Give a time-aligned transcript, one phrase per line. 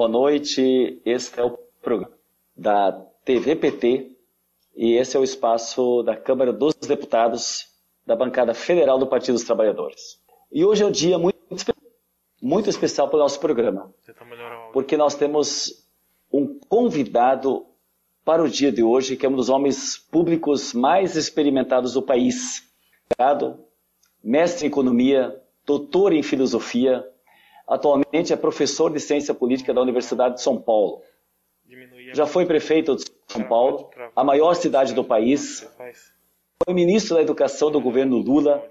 [0.00, 0.98] Boa noite.
[1.04, 2.16] Este é o programa
[2.56, 2.90] da
[3.22, 4.16] TVPT
[4.74, 7.68] e esse é o espaço da Câmara dos Deputados
[8.06, 10.18] da bancada federal do Partido dos Trabalhadores.
[10.50, 11.36] E hoje é um dia muito,
[12.40, 13.94] muito especial para o nosso programa,
[14.72, 15.86] porque nós temos
[16.32, 17.66] um convidado
[18.24, 22.72] para o dia de hoje, que é um dos homens públicos mais experimentados do país.
[24.24, 27.06] Mestre em economia, doutor em filosofia,
[27.70, 31.02] atualmente é professor de ciência política da Universidade de São Paulo.
[32.12, 35.64] Já foi prefeito de São Paulo, a maior cidade do país.
[36.64, 38.68] Foi ministro da Educação do governo Lula,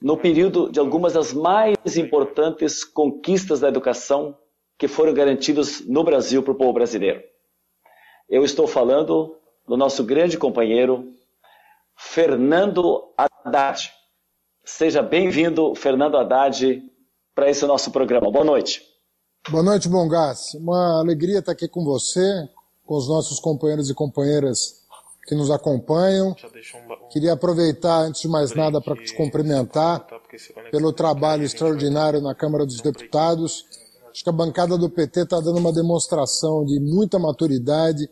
[0.00, 4.38] no período de algumas das mais importantes conquistas da educação
[4.78, 7.22] que foram garantidas no Brasil para o povo brasileiro.
[8.26, 9.36] Eu estou falando
[9.68, 11.12] do nosso grande companheiro,
[11.94, 13.92] Fernando Haddad.
[14.64, 16.82] Seja bem-vindo, Fernando Haddad,
[17.34, 18.30] para esse nosso programa.
[18.30, 18.82] Boa noite.
[19.48, 20.54] Boa noite, Bongás.
[20.54, 22.48] Uma alegria estar aqui com você,
[22.84, 24.82] com os nossos companheiros e companheiras
[25.26, 26.34] que nos acompanham.
[27.10, 30.06] Queria aproveitar, antes de mais nada, para te cumprimentar
[30.70, 33.64] pelo trabalho extraordinário na Câmara dos Deputados.
[34.10, 38.08] Acho que a bancada do PT está dando uma demonstração de muita maturidade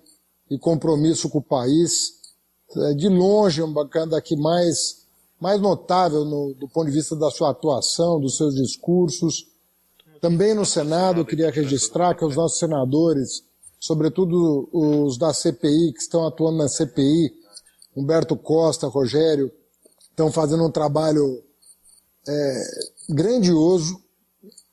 [0.51, 2.19] e compromisso com o país.
[2.77, 5.00] É, de longe, uma bancada que mais,
[5.41, 9.47] mais notável no, do ponto de vista da sua atuação, dos seus discursos.
[10.21, 13.43] Também no Senado, eu queria registrar que os nossos senadores,
[13.79, 17.33] sobretudo os da CPI, que estão atuando na CPI,
[17.97, 19.51] Humberto Costa, Rogério,
[20.11, 21.43] estão fazendo um trabalho
[22.29, 22.63] é,
[23.09, 23.99] grandioso,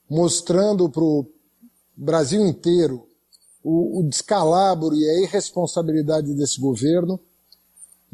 [0.09, 1.25] mostrando para o
[1.95, 3.07] Brasil inteiro
[3.63, 7.19] o, o descalabro e a irresponsabilidade desse governo,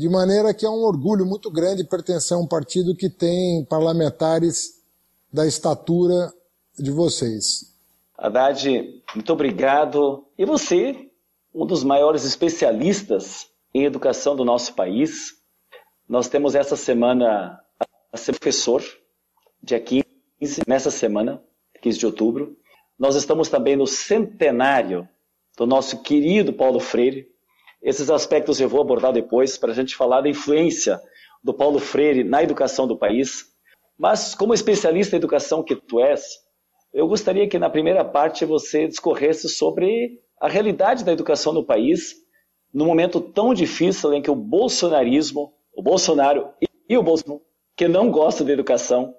[0.03, 4.83] de maneira que é um orgulho muito grande pertencer a um partido que tem parlamentares
[5.31, 6.29] da estatura
[6.77, 7.73] de vocês.
[8.17, 10.27] Haddad, muito obrigado.
[10.37, 11.09] E você,
[11.55, 15.37] um dos maiores especialistas em educação do nosso país,
[16.07, 17.57] nós temos essa semana
[18.11, 18.83] a ser professor,
[19.61, 20.03] dia 15,
[20.67, 21.41] nessa semana,
[21.81, 22.57] 15 de outubro.
[22.99, 25.07] Nós estamos também no centenário
[25.57, 27.32] do nosso querido Paulo Freire.
[27.83, 31.01] Esses aspectos eu vou abordar depois para a gente falar da influência
[31.43, 33.45] do Paulo Freire na educação do país.
[33.99, 36.23] Mas, como especialista em educação que tu és,
[36.93, 42.15] eu gostaria que na primeira parte você discorresse sobre a realidade da educação no país,
[42.73, 46.49] num momento tão difícil em que o bolsonarismo, o Bolsonaro
[46.87, 47.41] e o Bolsonaro,
[47.75, 49.13] que não gostam de educação,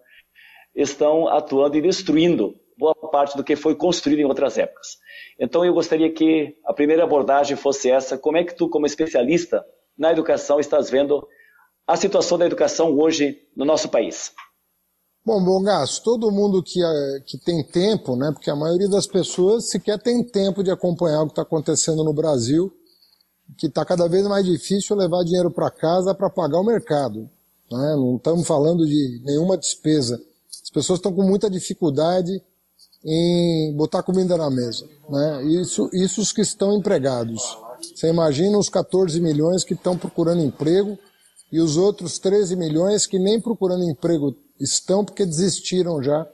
[0.75, 4.99] estão atuando e destruindo boa parte do que foi construído em outras épocas.
[5.39, 9.65] Então eu gostaria que a primeira abordagem fosse essa: como é que tu, como especialista
[9.97, 11.27] na educação, estás vendo
[11.87, 14.33] a situação da educação hoje no nosso país?
[15.27, 19.71] Bom, Bongas, todo mundo que, eh, que tem tempo, né, porque a maioria das pessoas
[19.71, 22.71] sequer tem tempo de acompanhar o que está acontecendo no Brasil,
[23.57, 27.21] que está cada vez mais difícil levar dinheiro para casa para pagar o mercado.
[27.71, 27.95] Né?
[27.97, 30.21] Não estamos falando de nenhuma despesa.
[30.63, 32.43] As pessoas estão com muita dificuldade
[33.05, 34.89] em botar comida na mesa.
[35.09, 35.45] Né?
[35.45, 37.43] Isso, isso os que estão empregados.
[37.95, 40.99] Você imagina os 14 milhões que estão procurando emprego
[41.53, 46.27] e os outros 13 milhões que nem procurando emprego estão porque desistiram já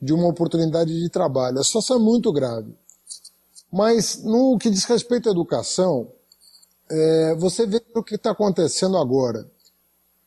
[0.00, 1.58] de uma oportunidade de trabalho.
[1.58, 2.72] A situação é muito grave.
[3.72, 6.08] Mas no que diz respeito à educação,
[6.90, 9.46] é, você vê o que está acontecendo agora.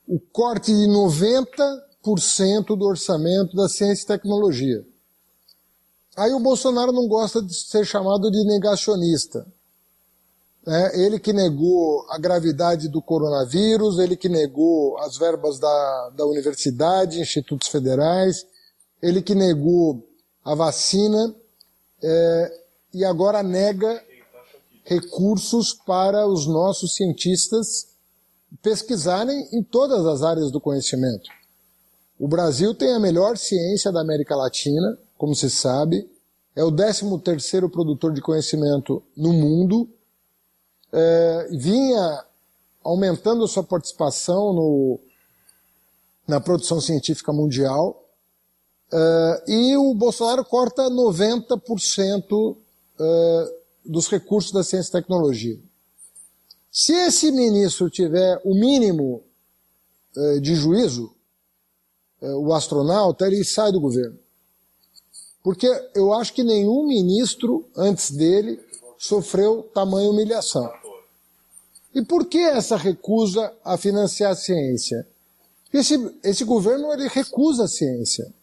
[0.08, 4.86] O corte de 90% do orçamento da ciência e tecnologia.
[6.16, 9.46] Aí o Bolsonaro não gosta de ser chamado de negacionista.
[10.68, 16.26] É, ele que negou a gravidade do coronavírus, ele que negou as verbas da, da
[16.26, 18.48] universidade, institutos federais,
[19.02, 20.08] ele que negou
[20.44, 21.36] a vacina
[22.02, 22.60] é,
[22.94, 24.02] e agora nega
[24.84, 27.88] recursos para os nossos cientistas
[28.62, 31.30] pesquisarem em todas as áreas do conhecimento.
[32.18, 36.10] O Brasil tem a melhor ciência da América Latina, como se sabe,
[36.56, 39.90] é o 13 terceiro produtor de conhecimento no mundo,
[40.92, 42.26] é, vinha
[42.84, 45.00] aumentando sua participação no,
[46.28, 48.06] na produção científica mundial,
[48.92, 52.56] é, e o Bolsonaro corta 90%
[53.00, 55.60] é, dos recursos da ciência e tecnologia.
[56.72, 59.24] Se esse ministro tiver o mínimo
[60.16, 61.14] é, de juízo,
[62.22, 64.25] é, o astronauta, ele sai do governo.
[65.46, 68.60] Porque eu acho que nenhum ministro antes dele
[68.98, 70.74] sofreu tamanha humilhação.
[71.94, 75.08] E por que essa recusa a financiar a ciência?
[75.72, 78.34] Esse, esse governo ele recusa a ciência.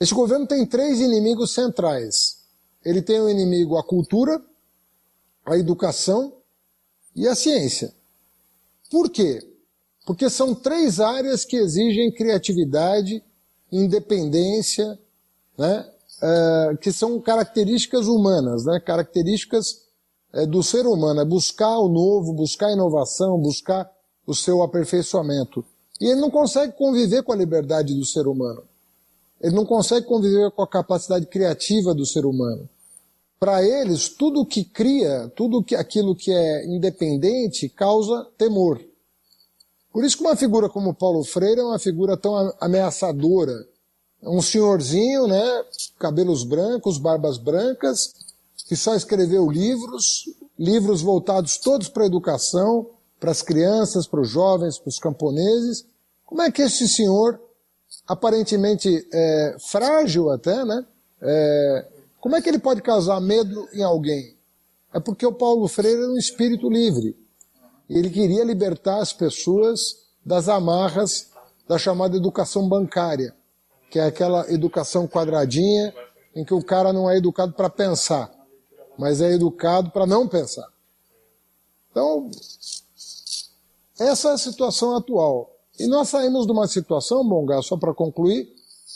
[0.00, 2.38] Esse governo tem três inimigos centrais:
[2.82, 4.42] ele tem um inimigo a cultura,
[5.44, 6.32] a educação
[7.14, 7.92] e a ciência.
[8.90, 9.46] Por quê?
[10.06, 13.22] Porque são três áreas que exigem criatividade,
[13.70, 14.98] independência,
[15.60, 15.86] né?
[16.22, 18.80] Uh, que são características humanas, né?
[18.80, 19.82] características
[20.32, 23.90] uh, do ser humano, é buscar o novo, buscar a inovação, buscar
[24.26, 25.62] o seu aperfeiçoamento.
[26.00, 28.62] E ele não consegue conviver com a liberdade do ser humano.
[29.38, 32.68] Ele não consegue conviver com a capacidade criativa do ser humano.
[33.38, 38.80] Para eles, tudo que cria, tudo que aquilo que é independente causa temor.
[39.92, 43.52] Por isso que uma figura como Paulo Freire é uma figura tão ameaçadora.
[44.22, 45.64] Um senhorzinho, né,
[45.98, 48.12] cabelos brancos, barbas brancas,
[48.68, 50.24] que só escreveu livros,
[50.58, 52.86] livros voltados todos para a educação,
[53.18, 55.84] para as crianças, para os jovens, para os camponeses.
[56.24, 57.40] Como é que esse senhor
[58.06, 60.84] aparentemente é, frágil até, né?
[61.22, 61.86] É,
[62.20, 64.36] como é que ele pode causar medo em alguém?
[64.92, 67.16] É porque o Paulo Freire era um espírito livre.
[67.88, 71.28] Ele queria libertar as pessoas das amarras
[71.68, 73.34] da chamada educação bancária,
[73.90, 75.92] que é aquela educação quadradinha
[76.34, 78.30] em que o cara não é educado para pensar,
[78.96, 80.68] mas é educado para não pensar.
[81.90, 82.30] Então,
[83.98, 85.54] essa é a situação atual.
[85.78, 88.48] E nós saímos de uma situação, Bonga, só para concluir,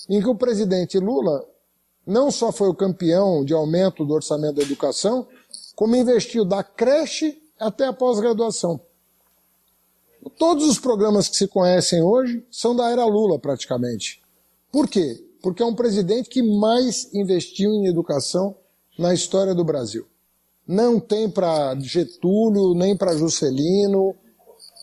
[0.08, 1.44] em que o presidente Lula
[2.06, 5.26] não só foi o campeão de aumento do orçamento da educação,
[5.75, 8.81] como investiu da creche até a pós-graduação.
[10.38, 14.24] Todos os programas que se conhecem hoje são da era Lula, praticamente.
[14.75, 15.25] Por quê?
[15.41, 18.56] Porque é um presidente que mais investiu em educação
[18.99, 20.05] na história do Brasil.
[20.67, 24.17] Não tem para Getúlio, nem para Juscelino,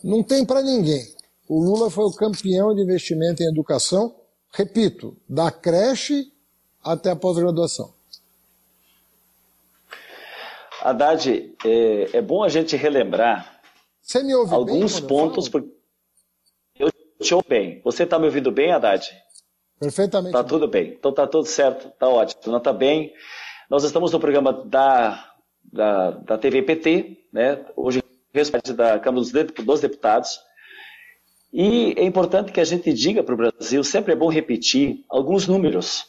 [0.01, 1.05] não tem para ninguém.
[1.45, 4.15] O Lula foi o campeão de investimento em educação,
[4.53, 6.31] repito, da creche
[6.81, 7.93] até a pós-graduação.
[10.83, 13.61] Haddad, é, é, bom a gente relembrar
[14.51, 15.49] alguns bem, pontos.
[15.49, 15.67] Por...
[16.79, 16.89] Eu
[17.19, 17.81] te ouvo bem.
[17.83, 19.11] Você está me ouvindo bem, Haddad?
[19.81, 20.35] Perfeitamente.
[20.35, 20.93] Está tudo bem.
[20.97, 22.39] Então está tudo certo, está ótimo.
[22.51, 23.11] Não está bem.
[23.67, 25.33] Nós estamos no programa da,
[25.73, 27.65] da, da TV PT, né?
[27.75, 28.03] hoje
[28.75, 30.39] da Câmara dos Deputados.
[31.51, 35.47] E é importante que a gente diga para o Brasil, sempre é bom repetir alguns
[35.47, 36.05] números,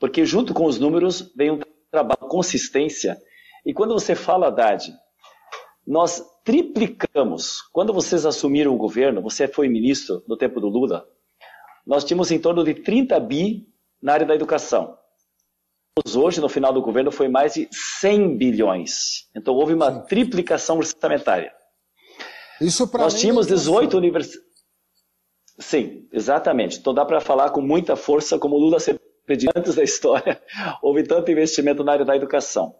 [0.00, 1.60] porque junto com os números vem um
[1.90, 3.16] trabalho consistência.
[3.64, 4.92] E quando você fala, Haddad,
[5.86, 7.60] nós triplicamos.
[7.72, 11.06] Quando vocês assumiram o governo, você foi ministro no tempo do Lula,
[11.86, 13.68] nós tínhamos em torno de 30 bi
[14.02, 14.96] na área da educação.
[16.14, 19.28] Hoje, no final do governo, foi mais de 100 bilhões.
[19.34, 20.06] Então, houve uma Sim.
[20.06, 21.54] triplicação orçamentária.
[22.60, 24.46] Isso Nós tínhamos 18 universidades.
[25.58, 26.78] Sim, exatamente.
[26.78, 30.40] Então dá para falar com muita força, como o Lula sempre pediu antes da história,
[30.82, 32.74] houve tanto investimento na área da educação.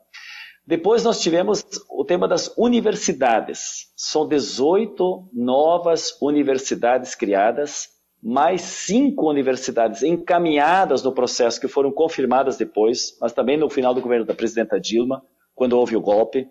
[0.67, 3.92] Depois nós tivemos o tema das universidades.
[3.97, 7.88] São 18 novas universidades criadas,
[8.26, 14.00] mais cinco universidades encaminhadas no processo que foram confirmadas depois, mas também no final do
[14.00, 15.23] governo da presidenta Dilma,
[15.54, 16.49] quando houve o golpe.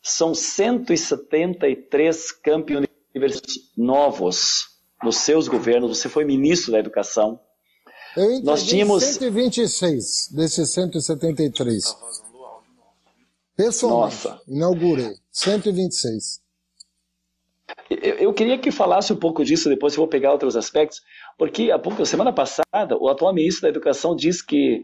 [0.00, 2.76] São 173 campi
[3.14, 4.70] universitários novos
[5.04, 7.38] nos seus governos, você foi ministro da Educação.
[8.16, 11.94] Eu Nós tínhamos 126 desses 173.
[13.54, 14.40] Pessoalmente, Nossa.
[14.48, 16.39] inaugurei 126.
[17.88, 21.00] Eu, eu queria que falasse um pouco disso, depois eu vou pegar outros aspectos,
[21.38, 24.82] porque há pouco, semana passada, o atual ministro da Educação disse que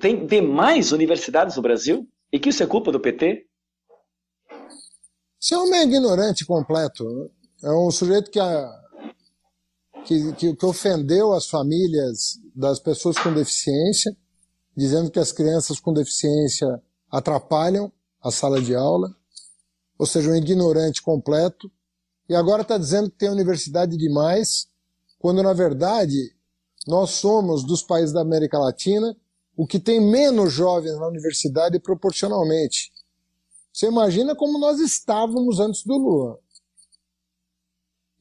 [0.00, 3.46] tem demais universidades no Brasil e que isso é culpa do PT.
[5.38, 7.04] Você é um ignorante completo.
[7.62, 8.80] É um sujeito que a,
[10.04, 14.14] que, que, que ofendeu as famílias das pessoas com deficiência,
[14.76, 16.66] dizendo que as crianças com deficiência
[17.10, 17.92] atrapalham
[18.22, 19.08] a sala de aula,
[19.98, 21.70] ou seja, um ignorante completo,
[22.30, 24.68] e agora está dizendo que tem universidade demais,
[25.18, 26.32] quando na verdade
[26.86, 29.16] nós somos dos países da América Latina
[29.56, 32.92] o que tem menos jovens na universidade proporcionalmente.
[33.72, 36.38] Você imagina como nós estávamos antes do Lula.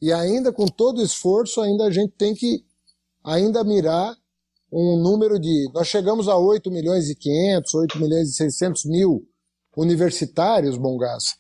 [0.02, 2.66] E ainda com todo o esforço, ainda a gente tem que
[3.24, 4.18] ainda mirar
[4.74, 5.70] um número de.
[5.72, 9.30] Nós chegamos a 8 milhões e 500, 8 milhões e 600 mil
[9.78, 11.38] universitários, Bongás.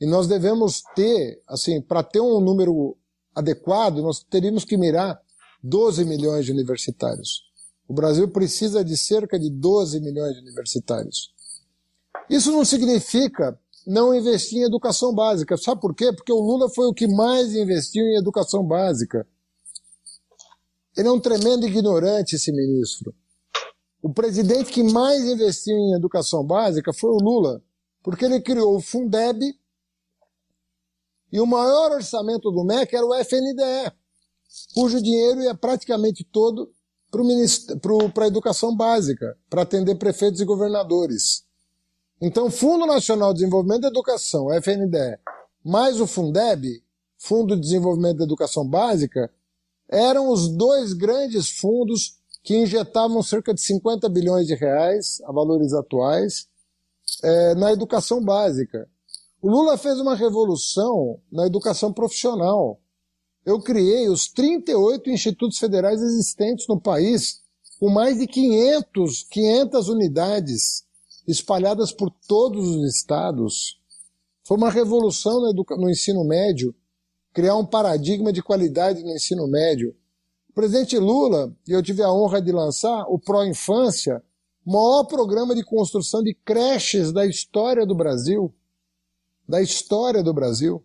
[0.00, 2.96] E nós devemos ter, assim, para ter um número
[3.34, 5.20] adequado, nós teríamos que mirar
[5.62, 7.42] 12 milhões de universitários.
[7.86, 11.34] O Brasil precisa de cerca de 12 milhões de universitários.
[12.30, 15.56] Isso não significa não investir em educação básica.
[15.56, 16.12] Sabe por quê?
[16.12, 19.26] Porque o Lula foi o que mais investiu em educação básica.
[20.96, 23.14] Ele é um tremendo ignorante, esse ministro.
[24.02, 27.62] O presidente que mais investiu em educação básica foi o Lula,
[28.02, 29.54] porque ele criou o Fundeb
[31.32, 33.92] e o maior orçamento do MEC era o FNDE,
[34.74, 36.70] cujo dinheiro ia praticamente todo
[38.14, 41.44] para a educação básica, para atender prefeitos e governadores.
[42.20, 45.18] Então, Fundo Nacional de Desenvolvimento da Educação, FNDE,
[45.64, 46.82] mais o Fundeb,
[47.18, 49.30] Fundo de Desenvolvimento da Educação Básica,
[49.88, 55.72] eram os dois grandes fundos que injetavam cerca de 50 bilhões de reais, a valores
[55.72, 56.46] atuais,
[57.22, 58.88] é, na educação básica.
[59.42, 62.78] O Lula fez uma revolução na educação profissional.
[63.44, 67.40] Eu criei os 38 institutos federais existentes no país,
[67.78, 70.84] com mais de 500, 500 unidades
[71.26, 73.80] espalhadas por todos os estados.
[74.46, 76.74] Foi uma revolução no, no ensino médio,
[77.32, 79.96] criar um paradigma de qualidade no ensino médio.
[80.50, 84.22] O presidente Lula, e eu tive a honra de lançar o Pro Infância,
[84.66, 88.54] maior programa de construção de creches da história do Brasil.
[89.50, 90.80] Da história do Brasil.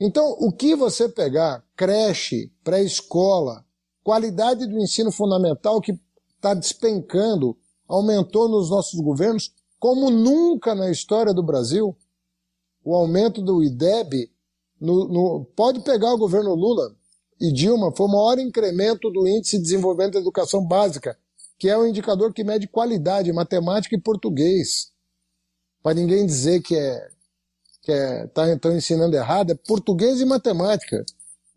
[0.00, 3.62] Então, o que você pegar, creche, pré-escola,
[4.02, 5.92] qualidade do ensino fundamental que
[6.34, 7.54] está despencando,
[7.86, 11.94] aumentou nos nossos governos, como nunca na história do Brasil.
[12.82, 14.30] O aumento do IDEB,
[14.80, 16.90] no, no, pode pegar o governo Lula
[17.38, 21.18] e Dilma, foi o maior incremento do índice de desenvolvimento da educação básica,
[21.58, 24.90] que é o um indicador que mede qualidade, matemática e português.
[25.82, 27.13] Para ninguém dizer que é
[27.84, 31.04] que estão é, tá, ensinando errado, é português e matemática.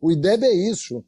[0.01, 1.03] O IDEB é isso.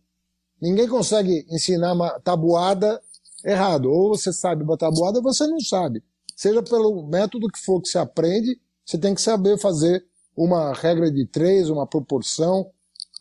[0.61, 3.01] Ninguém consegue ensinar uma tabuada
[3.43, 3.91] errado.
[3.91, 6.01] Ou você sabe uma tabuada ou você não sabe.
[6.35, 11.11] Seja pelo método que for que se aprende, você tem que saber fazer uma regra
[11.11, 12.71] de três, uma proporção,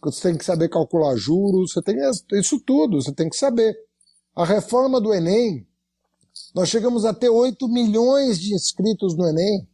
[0.01, 1.97] você tem que saber calcular juros, você tem
[2.35, 3.77] isso tudo, você tem que saber.
[4.37, 5.67] A reforma do Enem,
[6.55, 9.69] nós chegamos a ter 8 milhões de inscritos no Enem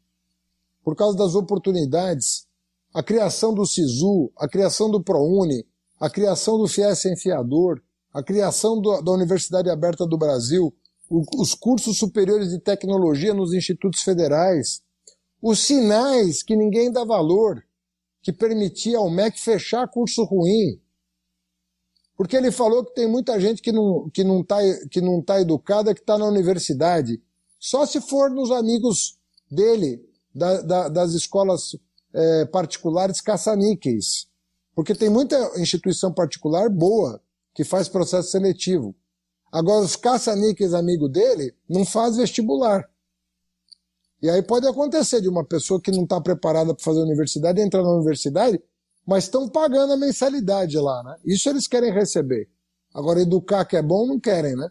[0.84, 2.46] por causa das oportunidades,
[2.92, 5.66] a criação do SISU, a criação do ProUni,
[5.98, 10.72] a criação do FIES Sem Fiador, a criação do, da Universidade Aberta do Brasil,
[11.10, 14.82] o, os cursos superiores de tecnologia nos institutos federais,
[15.42, 17.64] os sinais que ninguém dá valor,
[18.22, 20.80] que permitia ao MEC fechar curso ruim.
[22.16, 24.58] Porque ele falou que tem muita gente que não que não está
[24.90, 27.20] que não tá educada que está na universidade.
[27.58, 29.18] Só se for nos amigos
[29.50, 30.00] dele,
[30.34, 31.76] da, da, das escolas
[32.12, 34.26] é, particulares caça-níqueis.
[34.74, 37.20] Porque tem muita instituição particular boa
[37.54, 38.94] que faz processo seletivo.
[39.52, 42.84] Agora, os caça-níqueis amigo dele não faz vestibular.
[44.20, 47.82] E aí pode acontecer de uma pessoa que não está preparada para fazer universidade entrar
[47.82, 48.60] na universidade,
[49.06, 51.16] mas estão pagando a mensalidade lá, né?
[51.24, 52.48] Isso eles querem receber.
[52.92, 54.68] Agora, educar que é bom, não querem, né?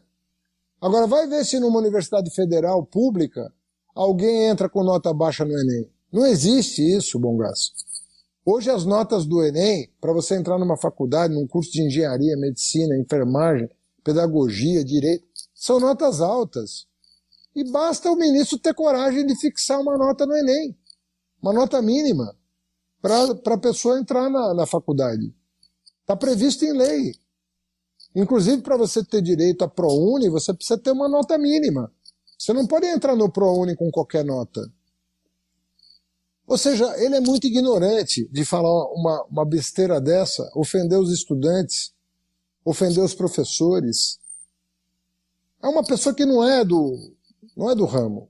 [0.81, 3.53] Agora, vai ver se numa universidade federal pública
[3.93, 5.89] alguém entra com nota baixa no Enem.
[6.11, 7.75] Não existe isso, bom gasto.
[8.45, 12.97] Hoje as notas do Enem, para você entrar numa faculdade, num curso de engenharia, medicina,
[12.97, 13.69] enfermagem,
[14.03, 16.85] pedagogia, direito, são notas altas.
[17.55, 20.75] E basta o ministro ter coragem de fixar uma nota no Enem,
[21.41, 22.35] uma nota mínima,
[23.01, 25.33] para a pessoa entrar na, na faculdade.
[26.01, 27.15] Está previsto em lei.
[28.15, 31.91] Inclusive, para você ter direito a ProUni, você precisa ter uma nota mínima.
[32.43, 34.69] Você não pode entrar no ProUni com qualquer nota.
[36.45, 41.95] Ou seja, ele é muito ignorante de falar uma, uma besteira dessa, ofender os estudantes,
[42.65, 44.19] ofender os professores.
[45.63, 47.15] É uma pessoa que não é do,
[47.55, 48.27] não é do ramo.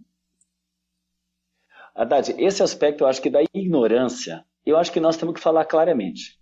[1.95, 5.65] Haddad, esse aspecto eu acho que da ignorância, eu acho que nós temos que falar
[5.65, 6.39] claramente.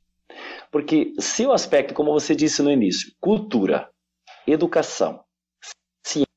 [0.70, 3.90] Porque se o aspecto, como você disse no início, cultura,
[4.46, 5.24] educação,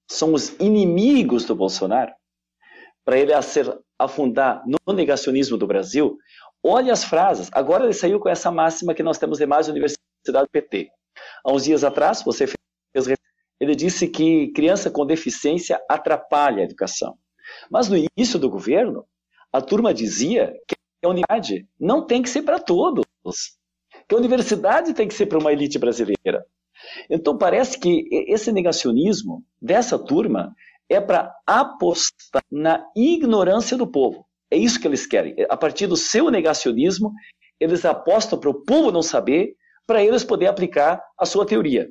[0.08, 2.12] são os inimigos do Bolsonaro,
[3.04, 3.32] para ele
[3.99, 6.16] afundar no negacionismo do Brasil,
[6.62, 7.50] olhe as frases.
[7.52, 10.90] Agora ele saiu com essa máxima que nós temos de mais universidade PT.
[11.44, 12.56] Há uns dias atrás, você fez
[13.61, 17.16] ele disse que criança com deficiência atrapalha a educação.
[17.70, 19.06] Mas no início do governo,
[19.52, 23.04] a turma dizia que a unidade não tem que ser para todos,
[24.08, 26.44] que a universidade tem que ser para uma elite brasileira.
[27.08, 30.54] Então parece que esse negacionismo dessa turma
[30.88, 34.26] é para apostar na ignorância do povo.
[34.50, 35.34] É isso que eles querem.
[35.48, 37.12] A partir do seu negacionismo,
[37.58, 41.90] eles apostam para o povo não saber, para eles poderem aplicar a sua teoria.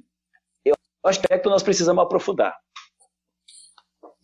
[0.66, 2.56] Eu acho que é que nós precisamos aprofundar.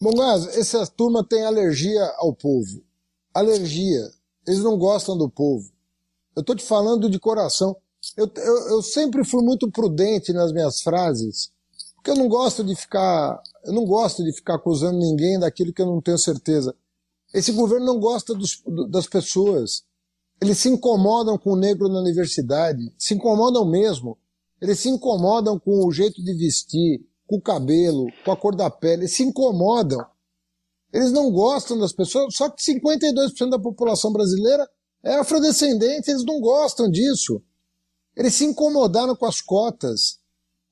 [0.02, 2.82] Mongaz, essa turma tem alergia ao povo.
[3.34, 4.10] Alergia.
[4.48, 5.70] Eles não gostam do povo.
[6.36, 7.76] Eu estou te falando de coração.
[8.18, 11.52] Eu, eu, eu, sempre fui muito prudente nas minhas frases,
[11.96, 15.82] Porque eu não gosto de ficar, eu não gosto de ficar acusando ninguém daquilo que
[15.82, 16.76] eu não tenho certeza.
[17.34, 19.84] Esse governo não gosta dos, das pessoas.
[20.42, 24.18] Eles se incomodam com o negro na universidade, se incomodam mesmo.
[24.62, 28.70] Eles se incomodam com o jeito de vestir, com o cabelo, com a cor da
[28.70, 30.04] pele, eles se incomodam.
[30.92, 34.68] Eles não gostam das pessoas, só que 52% da população brasileira
[35.04, 37.42] é afrodescendente, eles não gostam disso.
[38.20, 40.20] Eles se incomodaram com as cotas,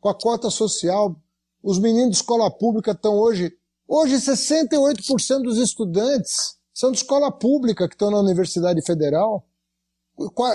[0.01, 1.15] com a cota social.
[1.63, 3.57] Os meninos de escola pública estão hoje.
[3.87, 9.47] Hoje, 68% dos estudantes são de escola pública que estão na Universidade Federal.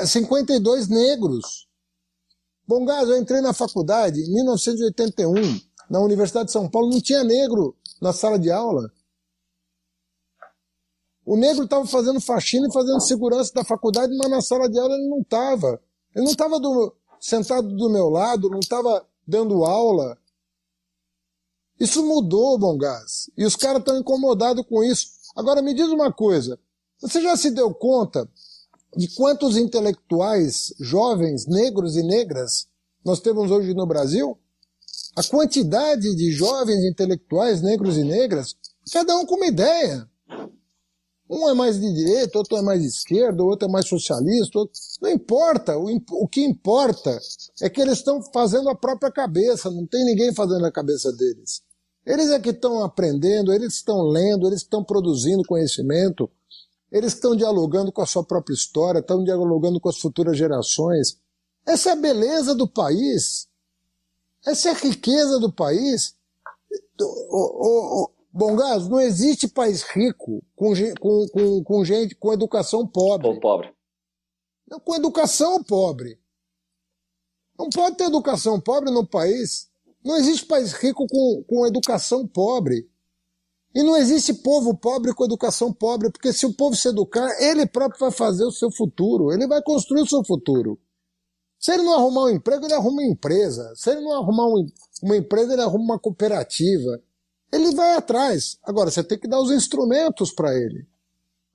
[0.07, 1.67] 52 negros.
[2.69, 5.33] Bom, gás, eu entrei na faculdade em 1981,
[5.89, 8.93] na Universidade de São Paulo, não tinha negro na sala de aula.
[11.25, 14.95] O negro estava fazendo faxina e fazendo segurança da faculdade, mas na sala de aula
[14.95, 15.81] ele não estava.
[16.15, 16.61] Ele não estava
[17.21, 20.19] sentado do meu lado, não estava dando aula.
[21.79, 23.31] Isso mudou, bom gás.
[23.37, 25.09] E os caras estão incomodados com isso.
[25.35, 26.59] Agora me diz uma coisa.
[27.01, 28.29] Você já se deu conta
[28.97, 32.69] de quantos intelectuais jovens, negros e negras,
[33.05, 34.39] nós temos hoje no Brasil?
[35.17, 38.55] A quantidade de jovens intelectuais negros e negras,
[38.93, 40.09] cada um com uma ideia.
[41.33, 44.59] Um é mais de direita, outro é mais de esquerda, outro é mais socialista.
[44.59, 44.79] Outro...
[45.01, 45.79] Não importa.
[45.79, 47.19] O, o que importa
[47.63, 51.63] é que eles estão fazendo a própria cabeça, não tem ninguém fazendo a cabeça deles.
[52.05, 56.29] Eles é que estão aprendendo, eles estão lendo, eles estão produzindo conhecimento,
[56.91, 61.17] eles estão dialogando com a sua própria história, estão dialogando com as futuras gerações.
[61.65, 63.49] Essa é a beleza do país.
[64.45, 66.15] Essa é a riqueza do país.
[68.33, 73.29] Bom, Gás, não existe país rico com, com, com, com gente com educação pobre.
[73.29, 73.71] Ou pobre.
[74.67, 76.19] Não, com educação pobre.
[77.59, 79.71] Não pode ter educação pobre no país.
[80.03, 82.91] Não existe país rico com, com educação pobre.
[83.75, 87.67] E não existe povo pobre com educação pobre, porque se o povo se educar, ele
[87.67, 90.79] próprio vai fazer o seu futuro, ele vai construir o seu futuro.
[91.59, 93.73] Se ele não arrumar um emprego, ele arruma uma empresa.
[93.77, 94.67] Se ele não arrumar um,
[95.03, 97.01] uma empresa, ele arruma uma cooperativa.
[97.53, 98.59] Ele vai atrás.
[98.63, 100.87] Agora, você tem que dar os instrumentos para ele.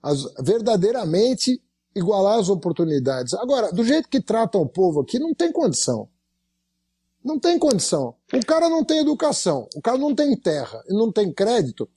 [0.02, 1.62] As, verdadeiramente
[1.96, 3.34] igualar as oportunidades.
[3.34, 6.08] Agora, do jeito que tratam o povo aqui, não tem condição.
[7.24, 8.16] Não tem condição.
[8.34, 11.90] O cara não tem educação, o cara não tem terra não tem crédito.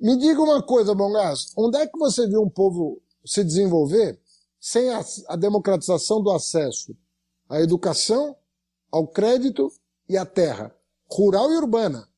[0.00, 4.18] Me diga uma coisa, Bongás, onde é que você viu um povo se desenvolver
[4.60, 6.96] sem a, a democratização do acesso
[7.48, 8.36] à educação,
[8.90, 9.70] ao crédito
[10.08, 10.74] e à terra,
[11.10, 12.08] rural e urbana?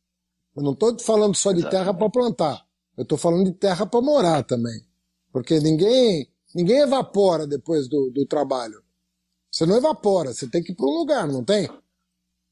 [0.57, 1.85] Eu não estou falando só de Exatamente.
[1.85, 2.67] terra para plantar.
[2.97, 4.81] Eu estou falando de terra para morar também.
[5.33, 8.83] Porque ninguém, ninguém evapora depois do, do trabalho.
[9.51, 11.69] Você não evapora, você tem que ir para um lugar, não tem?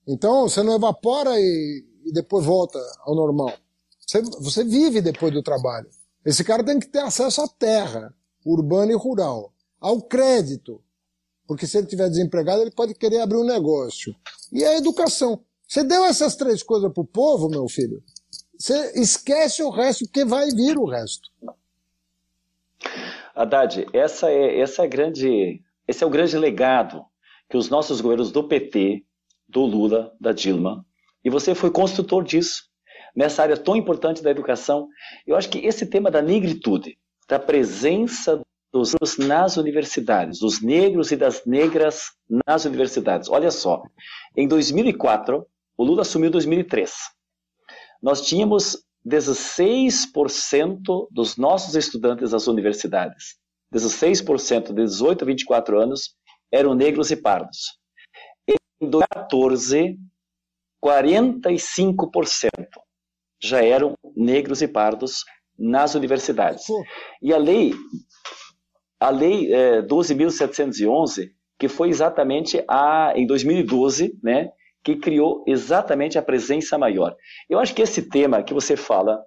[0.06, 3.52] Então, você não evapora e, e depois volta ao normal.
[4.04, 5.88] Você, você vive depois do trabalho.
[6.24, 10.82] Esse cara tem que ter acesso à terra, urbana e rural, ao crédito.
[11.46, 14.14] Porque se ele estiver desempregado, ele pode querer abrir um negócio.
[14.52, 15.44] E a educação.
[15.72, 18.02] Você deu essas três coisas pro povo, meu filho.
[18.58, 21.30] Você esquece o resto, porque vai vir o resto.
[23.34, 27.02] Haddad, essa é, essa é grande, esse é o grande legado
[27.48, 29.02] que os nossos governos do PT,
[29.48, 30.84] do Lula, da Dilma,
[31.24, 32.64] e você foi construtor disso,
[33.16, 34.88] nessa área tão importante da educação.
[35.26, 41.16] Eu acho que esse tema da negritude, da presença dos nas universidades, dos negros e
[41.16, 42.12] das negras
[42.46, 43.30] nas universidades.
[43.30, 43.82] Olha só,
[44.36, 46.92] em 2004, o Lula assumiu em 2003.
[48.02, 53.36] Nós tínhamos 16% dos nossos estudantes das universidades,
[53.74, 56.14] 16% de 18 a 24 anos,
[56.50, 57.78] eram negros e pardos.
[58.48, 59.98] Em 2014,
[60.84, 62.50] 45%
[63.40, 65.24] já eram negros e pardos
[65.58, 66.64] nas universidades.
[67.20, 67.72] E a lei,
[69.00, 74.50] a lei é, 12.711, que foi exatamente a, em 2012, né,
[74.82, 77.14] que criou exatamente a presença maior.
[77.48, 79.22] Eu acho que esse tema que você fala,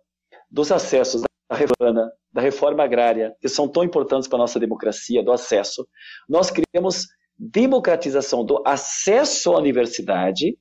[0.49, 5.23] dos acessos da reforma, da reforma agrária, que são tão importantes para a nossa democracia,
[5.23, 5.87] do acesso,
[6.27, 10.57] nós criamos democratização do acesso à universidade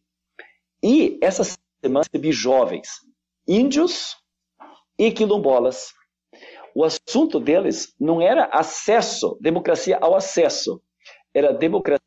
[0.83, 1.43] e essa
[1.83, 2.89] semana recebi jovens,
[3.47, 4.17] índios
[4.99, 5.93] e quilombolas.
[6.75, 10.83] O assunto deles não era acesso, democracia ao acesso,
[11.33, 12.05] era democracia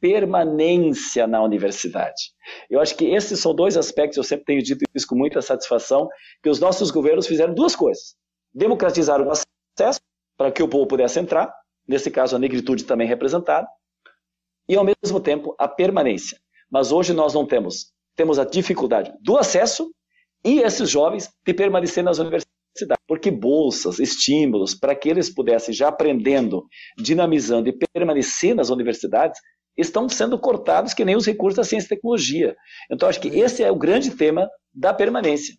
[0.00, 2.32] permanência na universidade.
[2.68, 6.08] Eu acho que esses são dois aspectos, eu sempre tenho dito isso com muita satisfação,
[6.42, 8.16] que os nossos governos fizeram duas coisas.
[8.52, 10.00] Democratizaram o acesso
[10.36, 11.52] para que o povo pudesse entrar,
[11.86, 13.68] nesse caso a negritude também representada,
[14.68, 16.38] e ao mesmo tempo a permanência.
[16.70, 19.90] Mas hoje nós não temos temos a dificuldade do acesso
[20.44, 22.50] e esses jovens de permanecer nas universidades.
[23.08, 26.66] Porque bolsas, estímulos, para que eles pudessem, já aprendendo,
[26.98, 29.40] dinamizando e permanecer nas universidades,
[29.76, 32.56] estão sendo cortados que nem os recursos da ciência e tecnologia.
[32.90, 35.54] Então, acho que esse é o grande tema da permanência.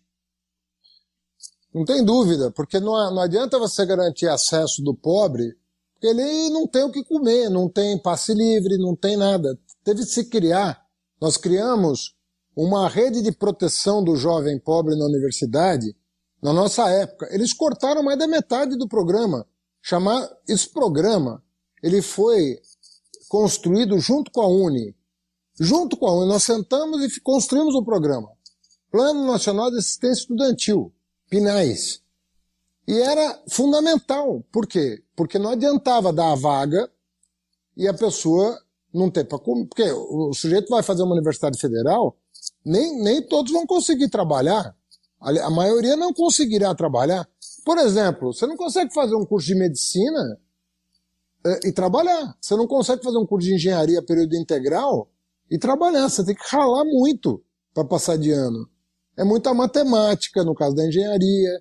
[1.74, 5.56] Não tem dúvida, porque não, não adianta você garantir acesso do pobre,
[5.94, 9.58] porque ele não tem o que comer, não tem passe livre, não tem nada.
[9.82, 10.84] Teve que se criar,
[11.20, 12.14] nós criamos
[12.54, 15.96] uma rede de proteção do jovem pobre na universidade,
[16.42, 17.28] na nossa época.
[17.30, 19.46] Eles cortaram mais da metade do programa.
[19.80, 21.42] Chamar esse programa,
[21.82, 22.58] ele foi
[23.32, 24.94] construído junto com a Uni.
[25.58, 28.28] Junto com a Uni, nós sentamos e construímos o programa.
[28.90, 30.92] Plano Nacional de Assistência Estudantil,
[31.30, 32.02] PNAES.
[32.86, 34.44] E era fundamental.
[34.52, 35.02] Por quê?
[35.16, 36.90] Porque não adiantava dar a vaga
[37.74, 38.60] e a pessoa
[38.92, 39.64] não ter para comer.
[39.64, 42.14] Porque o sujeito vai fazer uma universidade federal,
[42.62, 44.76] nem, nem todos vão conseguir trabalhar.
[45.18, 47.26] A, maioria não conseguirá trabalhar.
[47.64, 50.38] Por exemplo, você não consegue fazer um curso de medicina
[51.64, 52.36] e trabalhar.
[52.40, 55.10] Você não consegue fazer um curso de engenharia período integral
[55.50, 56.08] e trabalhar.
[56.08, 57.42] Você tem que ralar muito
[57.74, 58.68] para passar de ano.
[59.16, 61.60] É muita matemática no caso da engenharia,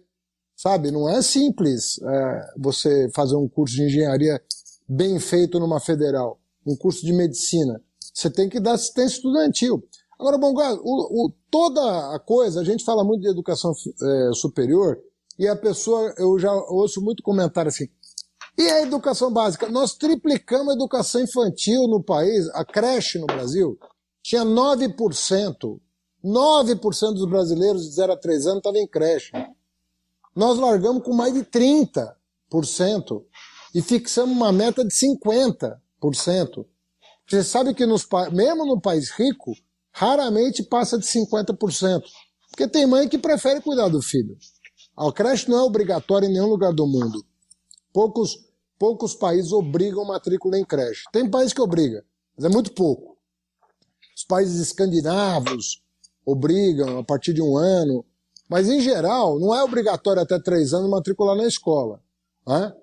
[0.55, 0.91] sabe?
[0.91, 4.41] Não é simples é, você fazer um curso de engenharia
[4.87, 7.81] bem feito numa federal, um curso de medicina.
[8.13, 9.83] Você tem que dar assistência estudantil.
[10.19, 14.99] Agora, bom, o, o, toda a coisa, a gente fala muito de educação é, superior
[15.39, 17.87] e a pessoa, eu já ouço muito comentário assim,
[18.61, 19.69] e a educação básica?
[19.69, 23.77] Nós triplicamos a educação infantil no país, a creche no Brasil,
[24.21, 25.79] tinha 9%.
[26.23, 29.31] 9% dos brasileiros de 0 a 3 anos estavam em creche.
[30.35, 32.13] Nós largamos com mais de 30%
[33.73, 35.79] e fixamos uma meta de 50%.
[37.27, 39.53] Você sabe que nos, mesmo no país rico,
[39.91, 42.03] raramente passa de 50%.
[42.49, 44.37] Porque tem mãe que prefere cuidar do filho.
[44.97, 47.25] A creche não é obrigatória em nenhum lugar do mundo.
[47.93, 48.50] Poucos,
[48.81, 51.03] poucos países obrigam matrícula em creche.
[51.11, 52.03] Tem país que obriga,
[52.35, 53.15] mas é muito pouco.
[54.17, 55.83] Os países escandinavos
[56.25, 58.03] obrigam a partir de um ano,
[58.49, 62.01] mas em geral não é obrigatório até três anos matricular na escola.
[62.47, 62.73] Né?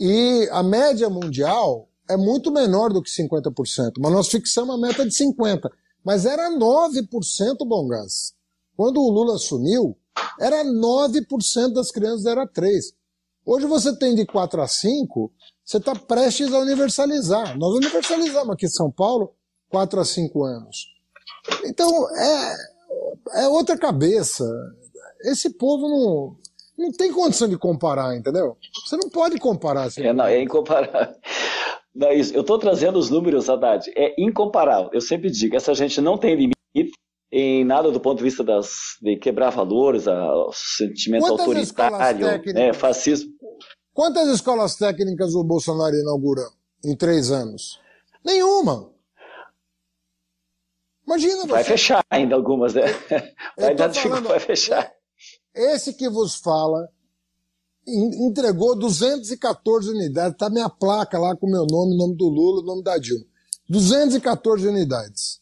[0.00, 5.04] E a média mundial é muito menor do que 50%, mas nós fixamos a meta
[5.04, 5.68] de 50%.
[6.02, 8.32] Mas era 9% bom gás.
[8.74, 9.94] Quando o Lula assumiu,
[10.40, 12.96] era 9% das crianças era 3.
[13.48, 15.32] Hoje você tem de 4 a 5,
[15.64, 17.58] você está prestes a universalizar.
[17.58, 19.32] Nós universalizamos aqui em São Paulo
[19.70, 20.86] 4 a 5 anos.
[21.64, 22.56] Então, é,
[23.44, 24.44] é outra cabeça.
[25.22, 26.36] Esse povo não,
[26.76, 28.54] não tem condição de comparar, entendeu?
[28.84, 29.84] Você não pode comparar.
[29.84, 30.02] Assim.
[30.02, 31.16] É, não, é incomparável.
[31.94, 32.34] Não, isso.
[32.34, 33.90] Eu estou trazendo os números, Haddad.
[33.96, 34.90] É incomparável.
[34.92, 36.92] Eu sempre digo, essa gente não tem limite
[37.30, 42.72] em nada do ponto de vista das, de quebrar valores, o sentimento Quantas autoritário, né,
[42.72, 43.30] fascismo.
[43.92, 46.50] Quantas escolas técnicas o Bolsonaro inaugurou
[46.84, 47.80] em três anos?
[48.24, 48.90] Nenhuma.
[51.06, 52.82] Imagina Vai fechar ainda algumas, né?
[53.58, 54.92] Vai dar falando, vai fechar.
[55.54, 56.88] Esse que vos fala
[57.86, 62.98] entregou 214 unidades, tá minha placa lá com meu nome, nome do Lula, nome da
[62.98, 63.24] Dilma.
[63.68, 65.37] 214 unidades.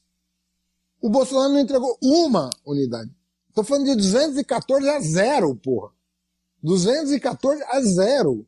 [1.00, 3.11] O Bolsonaro não entregou uma unidade.
[3.54, 5.90] Tô falando de 214 a zero, porra.
[6.62, 8.46] 214 a zero.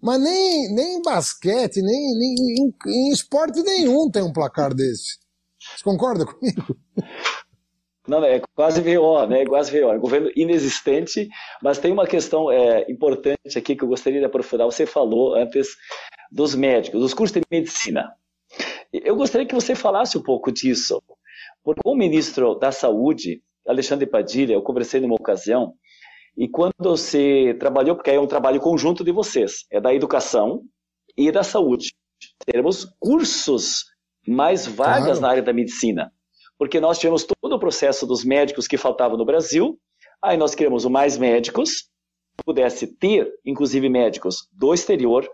[0.00, 5.18] Mas nem, nem em basquete, nem, nem em, em esporte nenhum tem um placar desse.
[5.58, 6.76] Você concorda comigo?
[8.06, 9.42] Não, é quase VO, né?
[9.42, 9.92] É quase VO.
[9.92, 11.28] É governo inexistente,
[11.62, 14.66] mas tem uma questão é, importante aqui que eu gostaria de aprofundar.
[14.66, 15.68] Você falou antes
[16.30, 18.12] dos médicos, dos cursos de medicina.
[18.92, 21.00] Eu gostaria que você falasse um pouco disso.
[21.64, 25.74] Porque o ministro da Saúde, Alexandre Padilha, eu conversei numa ocasião,
[26.36, 30.62] e quando você trabalhou, porque é um trabalho conjunto de vocês, é da educação
[31.16, 31.92] e da saúde.
[32.44, 33.84] Teremos cursos
[34.26, 35.20] mais vagas claro.
[35.20, 36.12] na área da medicina.
[36.58, 39.78] Porque nós tivemos todo o processo dos médicos que faltavam no Brasil,
[40.22, 41.90] aí nós queremos o mais médicos,
[42.44, 45.28] pudesse ter, inclusive, médicos do exterior,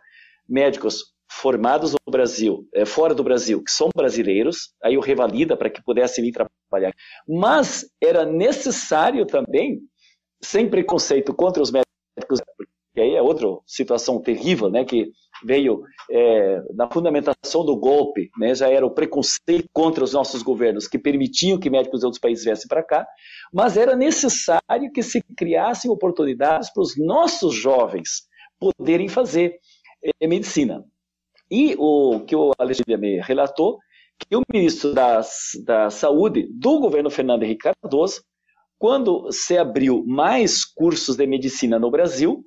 [0.49, 5.71] médicos formados no Brasil, é, fora do Brasil, que são brasileiros, aí o revalida para
[5.71, 6.93] que pudessem vir trabalhar.
[7.29, 9.81] Mas era necessário também,
[10.43, 15.13] sem preconceito contra os médicos, porque aí é outra situação terrível, né, que
[15.45, 20.89] veio é, na fundamentação do golpe, né, já era o preconceito contra os nossos governos
[20.89, 23.07] que permitiam que médicos de outros países viessem para cá,
[23.53, 28.27] mas era necessário que se criassem oportunidades para os nossos jovens
[28.59, 29.61] poderem fazer
[30.21, 30.85] é, medicina.
[31.51, 33.79] E o que o Alexandre me relatou,
[34.19, 38.23] que o ministro das, da Saúde do governo Fernando Henrique Cardoso,
[38.79, 42.45] quando se abriu mais cursos de medicina no Brasil,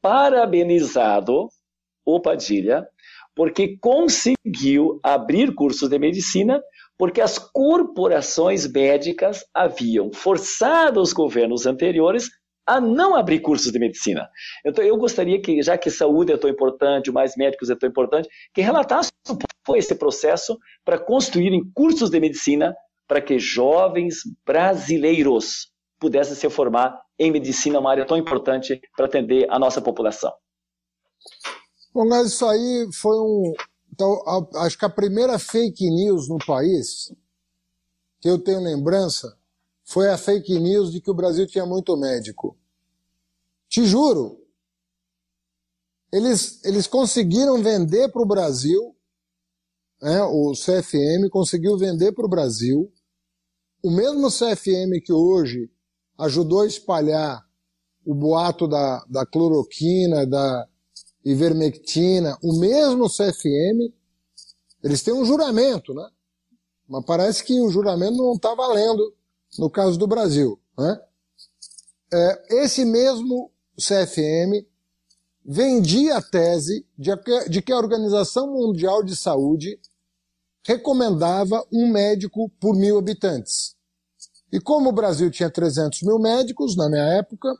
[0.00, 1.48] parabenizado
[2.04, 2.86] o Padilha,
[3.34, 6.60] porque conseguiu abrir cursos de medicina,
[6.96, 12.28] porque as corporações médicas haviam forçado os governos anteriores
[12.68, 14.28] a não abrir cursos de medicina.
[14.64, 18.28] Então, eu gostaria que, já que saúde é tão importante, mais médicos é tão importante,
[18.52, 22.76] que relatasse um pouco esse processo para construírem cursos de medicina
[23.06, 29.46] para que jovens brasileiros pudessem se formar em medicina, uma área tão importante para atender
[29.50, 30.30] a nossa população.
[31.94, 33.54] Bom, mas isso aí foi um.
[33.90, 34.22] Então,
[34.56, 37.10] acho que a primeira fake news no país,
[38.20, 39.38] que eu tenho lembrança,
[39.82, 42.57] foi a fake news de que o Brasil tinha muito médico.
[43.68, 44.38] Te juro.
[46.12, 48.96] Eles, eles conseguiram vender para o Brasil,
[50.00, 52.90] né, o CFM conseguiu vender para o Brasil,
[53.82, 55.70] o mesmo CFM que hoje
[56.18, 57.46] ajudou a espalhar
[58.06, 60.66] o boato da, da cloroquina, da
[61.24, 63.92] ivermectina, o mesmo CFM,
[64.82, 66.08] eles têm um juramento, né?
[66.88, 69.14] Mas parece que o juramento não está valendo
[69.58, 70.58] no caso do Brasil.
[70.76, 71.00] Né?
[72.12, 74.66] É, esse mesmo CFM
[75.44, 79.80] vendia a tese de que, de que a Organização Mundial de Saúde
[80.66, 83.74] recomendava um médico por mil habitantes.
[84.52, 87.54] E como o Brasil tinha 300 mil médicos na minha época,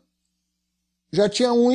[1.12, 1.70] já tinha um,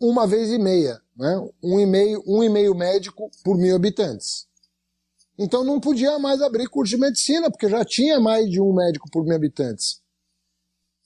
[0.00, 1.36] uma vez e meia, né?
[1.62, 4.46] um, e meio, um e meio médico por mil habitantes.
[5.36, 9.10] Então não podia mais abrir curso de medicina, porque já tinha mais de um médico
[9.10, 10.00] por mil habitantes.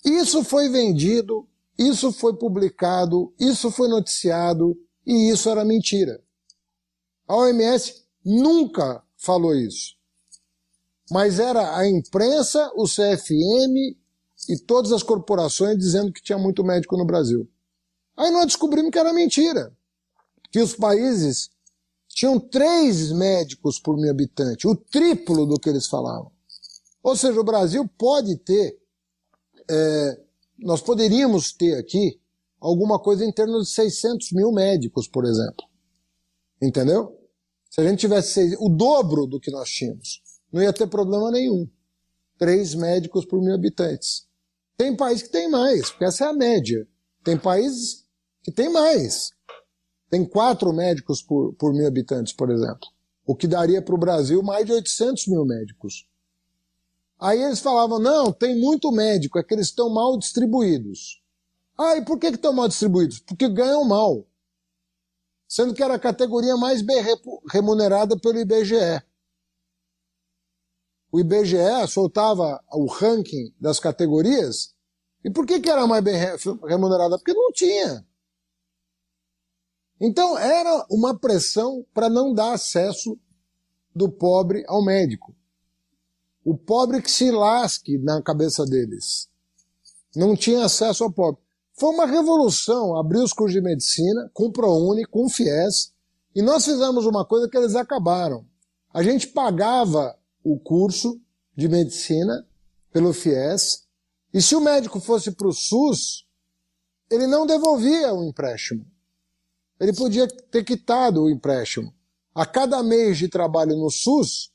[0.05, 1.48] Isso foi vendido,
[1.79, 6.21] isso foi publicado, isso foi noticiado, e isso era mentira.
[7.27, 9.97] A OMS nunca falou isso.
[11.11, 13.97] Mas era a imprensa, o CFM
[14.49, 17.49] e todas as corporações dizendo que tinha muito médico no Brasil.
[18.17, 19.73] Aí nós descobrimos que era mentira.
[20.51, 21.51] Que os países
[22.09, 26.33] tinham três médicos por mil habitante, o triplo do que eles falavam.
[27.03, 28.77] Ou seja, o Brasil pode ter,
[29.71, 30.21] é,
[30.59, 32.21] nós poderíamos ter aqui
[32.61, 35.65] alguma coisa em torno de 600 mil médicos, por exemplo.
[36.61, 37.17] Entendeu?
[37.71, 41.31] Se a gente tivesse seis, o dobro do que nós tínhamos, não ia ter problema
[41.31, 41.69] nenhum.
[42.39, 44.27] Três médicos por mil habitantes.
[44.77, 46.87] Tem país que tem mais, porque essa é a média.
[47.23, 48.07] Tem países
[48.43, 49.33] que tem mais.
[50.09, 52.89] Tem quatro médicos por, por mil habitantes, por exemplo.
[53.27, 56.08] O que daria para o Brasil mais de 800 mil médicos.
[57.19, 61.21] Aí eles falavam, não, tem muito médico, é que eles estão mal distribuídos.
[61.77, 63.19] Ah, e por que estão mal distribuídos?
[63.21, 64.27] Porque ganham mal.
[65.49, 67.03] Sendo que era a categoria mais bem
[67.51, 69.03] remunerada pelo IBGE.
[71.11, 74.75] O IBGE soltava o ranking das categorias.
[75.25, 76.17] E por que, que era mais bem
[76.67, 77.17] remunerada?
[77.17, 78.07] Porque não tinha.
[80.01, 83.19] Então era uma pressão para não dar acesso
[83.95, 85.35] do pobre ao médico.
[86.51, 89.29] O pobre que se lasque na cabeça deles.
[90.17, 91.43] Não tinha acesso ao pobre.
[91.79, 95.93] Foi uma revolução abrir os cursos de medicina com o ProUni, com o FIES,
[96.35, 98.47] e nós fizemos uma coisa que eles acabaram.
[98.95, 101.21] A gente pagava o curso
[101.55, 102.49] de medicina
[102.91, 103.87] pelo FIES,
[104.33, 106.27] e se o médico fosse para o SUS,
[107.11, 108.87] ele não devolvia o empréstimo.
[109.79, 111.93] Ele podia ter quitado o empréstimo.
[112.35, 114.51] A cada mês de trabalho no SUS,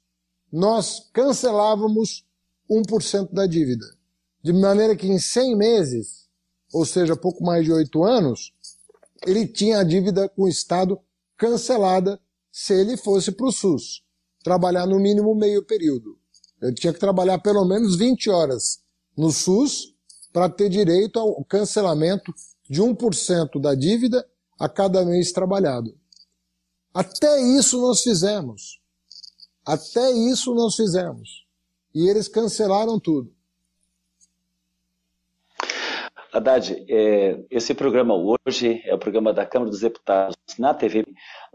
[0.54, 2.24] nós cancelávamos
[2.70, 3.86] 1% da dívida.
[4.44, 6.30] De maneira que em 100 meses,
[6.72, 8.54] ou seja, pouco mais de 8 anos,
[9.26, 11.00] ele tinha a dívida com o Estado
[11.36, 14.04] cancelada se ele fosse para o SUS.
[14.44, 16.20] Trabalhar no mínimo meio período.
[16.62, 18.84] Ele tinha que trabalhar pelo menos 20 horas
[19.18, 19.96] no SUS
[20.32, 22.32] para ter direito ao cancelamento
[22.70, 24.24] de 1% da dívida
[24.60, 25.98] a cada mês trabalhado.
[26.94, 28.83] Até isso nós fizemos.
[29.66, 31.46] Até isso nós fizemos.
[31.94, 33.34] E eles cancelaram tudo.
[36.34, 41.06] Haddad, é, esse programa hoje é o programa da Câmara dos Deputados na TV.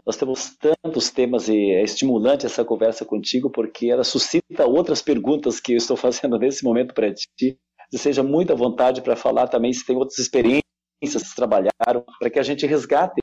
[0.05, 5.59] Nós temos tantos temas e é estimulante essa conversa contigo porque ela suscita outras perguntas
[5.59, 7.59] que eu estou fazendo nesse momento para ti.
[7.93, 10.63] Seja muito à vontade para falar também se tem outras experiências
[11.35, 13.21] trabalharam para que a gente resgate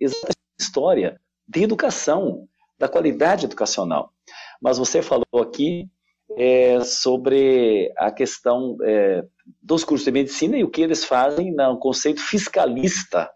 [0.00, 4.12] essa história de educação, da qualidade educacional.
[4.60, 5.88] Mas você falou aqui
[6.36, 9.22] é, sobre a questão é,
[9.62, 13.30] dos cursos de medicina e o que eles fazem no conceito fiscalista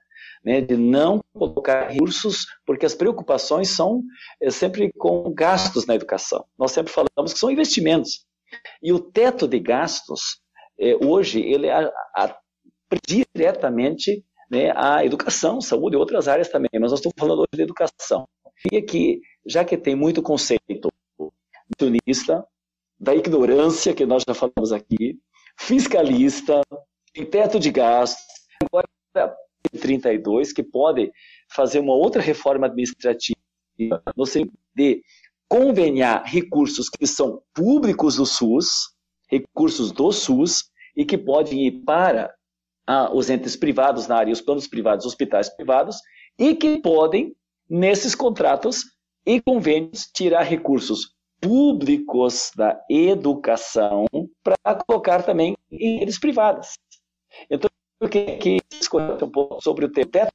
[0.44, 4.02] né, de não colocar recursos, porque as preocupações são
[4.40, 6.44] é, sempre com gastos na educação.
[6.58, 8.26] Nós sempre falamos que são investimentos.
[8.82, 10.40] E o teto de gastos,
[10.78, 11.90] é, hoje, ele a,
[13.06, 17.62] diretamente né, a educação, saúde e outras áreas também, mas nós estamos falando hoje de
[17.62, 18.28] educação.
[18.70, 20.91] E aqui, já que tem muito conceito
[21.84, 22.44] unionista,
[22.98, 25.18] da ignorância, que nós já falamos aqui,
[25.58, 26.60] fiscalista,
[27.12, 28.24] tem teto de gastos,
[28.62, 28.86] agora
[29.80, 31.12] 32, que pode
[31.50, 33.38] fazer uma outra reforma administrativa
[34.16, 35.02] no sentido de
[35.48, 38.90] conveniar recursos que são públicos do SUS,
[39.28, 42.34] recursos do SUS, e que podem ir para
[42.86, 45.96] ah, os entes privados na área, os planos privados, hospitais privados,
[46.38, 47.34] e que podem,
[47.68, 48.84] nesses contratos
[49.24, 54.06] e convênios, tirar recursos públicos da educação
[54.44, 56.74] para colocar também em redes privadas.
[57.50, 57.68] Então,
[58.00, 60.32] eu queria que discutir um pouco sobre o teto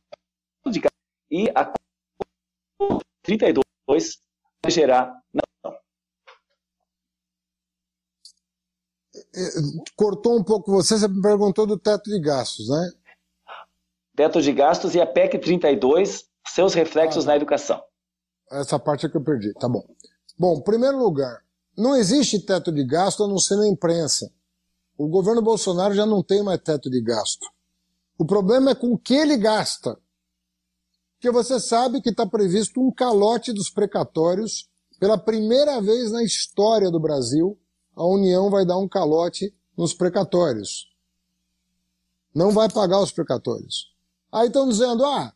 [0.70, 0.82] de
[1.32, 1.72] e a
[3.24, 4.18] 32
[4.64, 5.44] vai gerar não.
[9.96, 12.92] Cortou um pouco você, você me perguntou do teto de gastos, né?
[14.16, 17.82] Teto de gastos e a PEC 32, seus reflexos ah, na educação.
[18.52, 19.86] Essa parte é que eu perdi, tá bom.
[20.38, 21.44] Bom, em primeiro lugar,
[21.76, 24.32] não existe teto de gasto a não ser na imprensa.
[24.98, 27.48] O governo Bolsonaro já não tem mais teto de gasto.
[28.18, 29.98] O problema é com o que ele gasta.
[31.14, 34.70] Porque você sabe que está previsto um calote dos precatórios.
[35.00, 37.58] Pela primeira vez na história do Brasil,
[37.96, 40.88] a União vai dar um calote nos precatórios.
[42.34, 43.96] Não vai pagar os precatórios.
[44.32, 45.34] Aí estão dizendo, ah,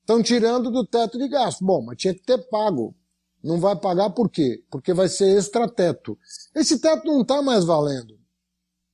[0.00, 1.64] estão tirando do teto de gasto.
[1.64, 2.94] Bom, mas tinha que ter pago.
[3.42, 4.62] Não vai pagar por quê?
[4.70, 6.16] Porque vai ser extrateto.
[6.54, 8.18] Esse teto não está mais valendo.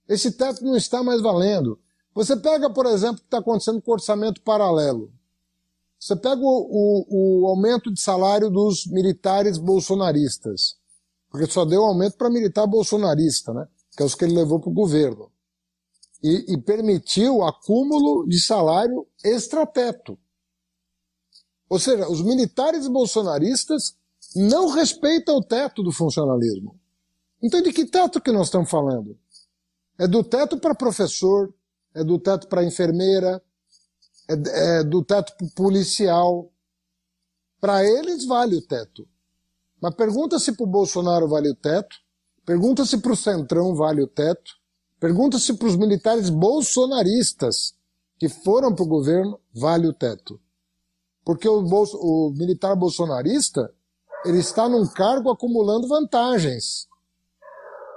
[0.09, 1.79] Esse teto não está mais valendo.
[2.15, 5.13] Você pega, por exemplo, o que está acontecendo com o orçamento paralelo.
[6.01, 10.77] Você pega o, o, o, aumento de salário dos militares bolsonaristas.
[11.31, 13.69] Porque só deu aumento para militar bolsonarista, né?
[13.97, 15.31] Que é os que ele levou para o governo.
[16.23, 20.19] E, e permitiu acúmulo de salário extrateto.
[21.69, 23.98] Ou seja, os militares bolsonaristas
[24.35, 26.79] não respeita o teto do funcionalismo.
[27.43, 29.17] Então, de que teto que nós estamos falando?
[29.99, 31.53] É do teto para professor,
[31.95, 33.43] é do teto para enfermeira,
[34.29, 36.53] é, é do teto para policial.
[37.61, 39.09] Para eles vale o teto.
[39.81, 41.97] Mas pergunta se para o Bolsonaro vale o teto,
[42.45, 44.53] pergunta se para o Centrão vale o teto,
[44.99, 47.75] pergunta se para os militares bolsonaristas
[48.19, 50.41] que foram para o governo vale o teto.
[51.25, 53.73] Porque o, bolso, o militar bolsonarista
[54.29, 56.87] ele está num cargo acumulando vantagens.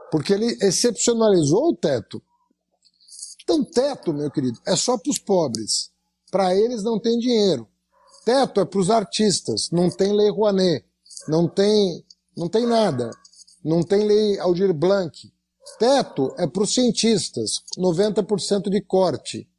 [0.10, 2.22] Porque ele excepcionalizou o teto.
[3.44, 5.92] Então, teto, meu querido, é só para os pobres.
[6.32, 7.68] Para eles não tem dinheiro.
[8.24, 9.70] Teto é para os artistas.
[9.72, 10.86] Não tem lei Rouanet.
[11.28, 13.12] Não tem, não tem nada.
[13.64, 15.34] Não tem lei Aldir Blanc.
[15.78, 17.62] Teto é para os cientistas.
[17.78, 19.50] 90% de corte.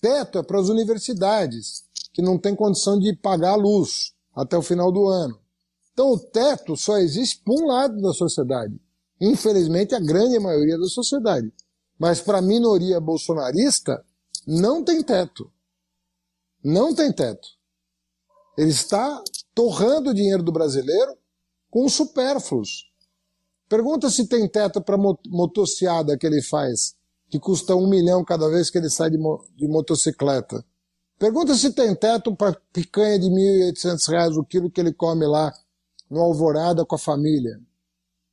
[0.00, 4.62] Teto é para as universidades, que não tem condição de pagar a luz até o
[4.62, 5.39] final do ano.
[5.92, 8.80] Então o teto só existe para um lado da sociedade.
[9.20, 11.52] Infelizmente, a grande maioria da sociedade.
[11.98, 14.02] Mas para a minoria bolsonarista,
[14.46, 15.52] não tem teto.
[16.64, 17.48] Não tem teto.
[18.56, 19.22] Ele está
[19.54, 21.16] torrando o dinheiro do brasileiro
[21.70, 22.90] com supérfluos.
[23.68, 26.96] Pergunta se tem teto para motociada que ele faz,
[27.28, 30.64] que custa um milhão cada vez que ele sai de, mo de motocicleta.
[31.18, 35.52] Pergunta se tem teto para picanha de R$ 1.800 o quilo que ele come lá
[36.10, 37.60] no Alvorada com a família.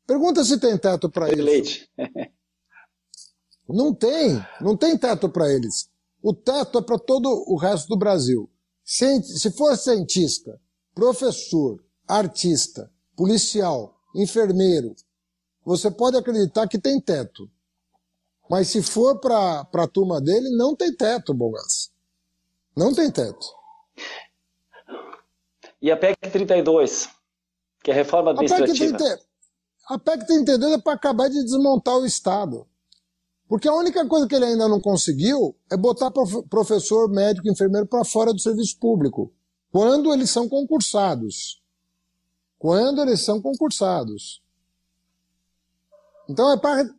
[0.06, 1.46] Pergunta se tem teto para eles.
[1.46, 1.92] Leite.
[3.68, 5.90] não tem, não tem teto para eles.
[6.24, 8.50] O teto é para todo o resto do Brasil.
[8.84, 10.60] Se for cientista,
[10.96, 14.96] professor, artista, policial, enfermeiro,
[15.64, 17.52] você pode acreditar que tem teto.
[18.50, 21.92] Mas se for para a turma dele, não tem teto, Bogas.
[22.76, 23.46] Não tem teto.
[25.82, 27.17] E a PEC 32?
[27.88, 28.98] Que é a reforma administrativa.
[29.88, 32.68] A PEC 32 é para acabar de desmontar o Estado.
[33.48, 36.12] Porque a única coisa que ele ainda não conseguiu é botar
[36.50, 39.32] professor, médico, enfermeiro para fora do serviço público.
[39.72, 41.64] Quando eles são concursados.
[42.60, 44.44] Quando eles são concursados.
[46.28, 46.90] Então, é para,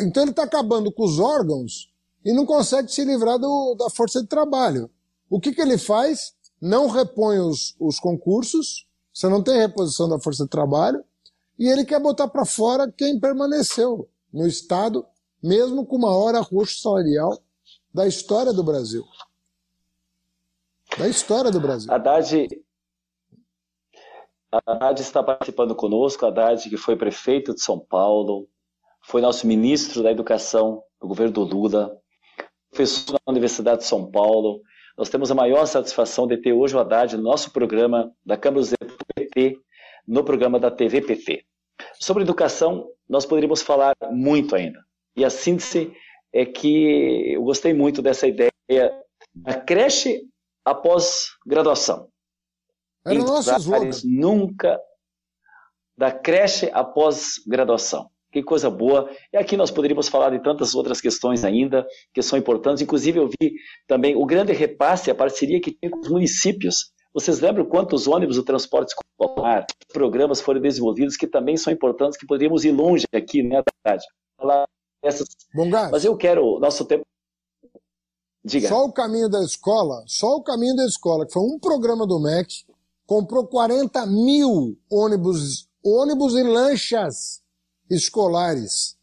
[0.00, 1.92] então ele está acabando com os órgãos
[2.24, 4.90] e não consegue se livrar do, da força de trabalho.
[5.28, 6.32] O que, que ele faz?
[6.58, 8.87] Não repõe os, os concursos,
[9.18, 11.04] você não tem reposição da força de trabalho
[11.58, 15.04] e ele quer botar para fora quem permaneceu no Estado,
[15.42, 17.36] mesmo com o maior arroxo salarial
[17.92, 19.04] da história do Brasil.
[20.96, 21.92] da história do Brasil.
[21.92, 22.62] Haddad,
[24.52, 28.48] Haddad está participando conosco, Haddad que foi prefeito de São Paulo,
[29.02, 32.00] foi nosso ministro da Educação do governo do Lula,
[32.70, 34.62] professor na Universidade de São Paulo.
[34.96, 38.60] Nós temos a maior satisfação de ter hoje o Haddad no nosso programa da Câmara
[38.60, 38.72] dos
[39.38, 39.60] PT,
[40.06, 41.44] no programa da TV PT.
[42.00, 44.80] Sobre educação, nós poderíamos falar muito ainda.
[45.16, 45.92] E a síntese
[46.32, 48.50] é que eu gostei muito dessa ideia
[49.34, 50.22] da creche
[50.64, 52.08] após graduação.
[53.06, 53.90] Era nosso slogan.
[54.04, 54.78] Nunca
[55.96, 58.10] da creche após graduação.
[58.30, 59.10] Que coisa boa.
[59.32, 62.82] E aqui nós poderíamos falar de tantas outras questões ainda, que são importantes.
[62.82, 63.54] Inclusive, eu vi
[63.86, 66.92] também o grande repasse, a parceria que tem com os municípios.
[67.12, 72.26] Vocês lembram quantos ônibus do transporte escolar, programas foram desenvolvidos que também são importantes, que
[72.26, 73.62] poderíamos ir longe aqui, né?
[74.36, 74.66] Falar
[75.02, 75.28] essas...
[75.54, 77.04] Bom, Gás, Mas eu quero, nosso tempo.
[78.44, 78.68] Diga.
[78.68, 82.20] Só o caminho da escola, só o caminho da escola, que foi um programa do
[82.20, 82.64] MEC,
[83.06, 87.42] comprou 40 mil ônibus, ônibus e lanchas
[87.90, 88.96] escolares.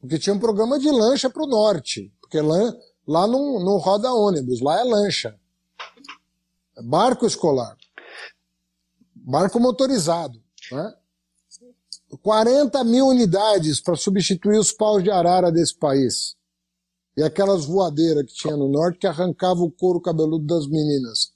[0.00, 2.12] Porque tinha um programa de lancha para o norte.
[2.20, 2.74] Porque lá,
[3.06, 5.38] lá não, não roda ônibus, lá é lancha.
[6.82, 7.76] Barco escolar.
[9.14, 10.40] Barco motorizado.
[10.72, 10.94] Né?
[12.22, 16.36] 40 mil unidades para substituir os paus de arara desse país.
[17.16, 21.32] E aquelas voadeiras que tinha no norte que arrancava o couro cabeludo das meninas.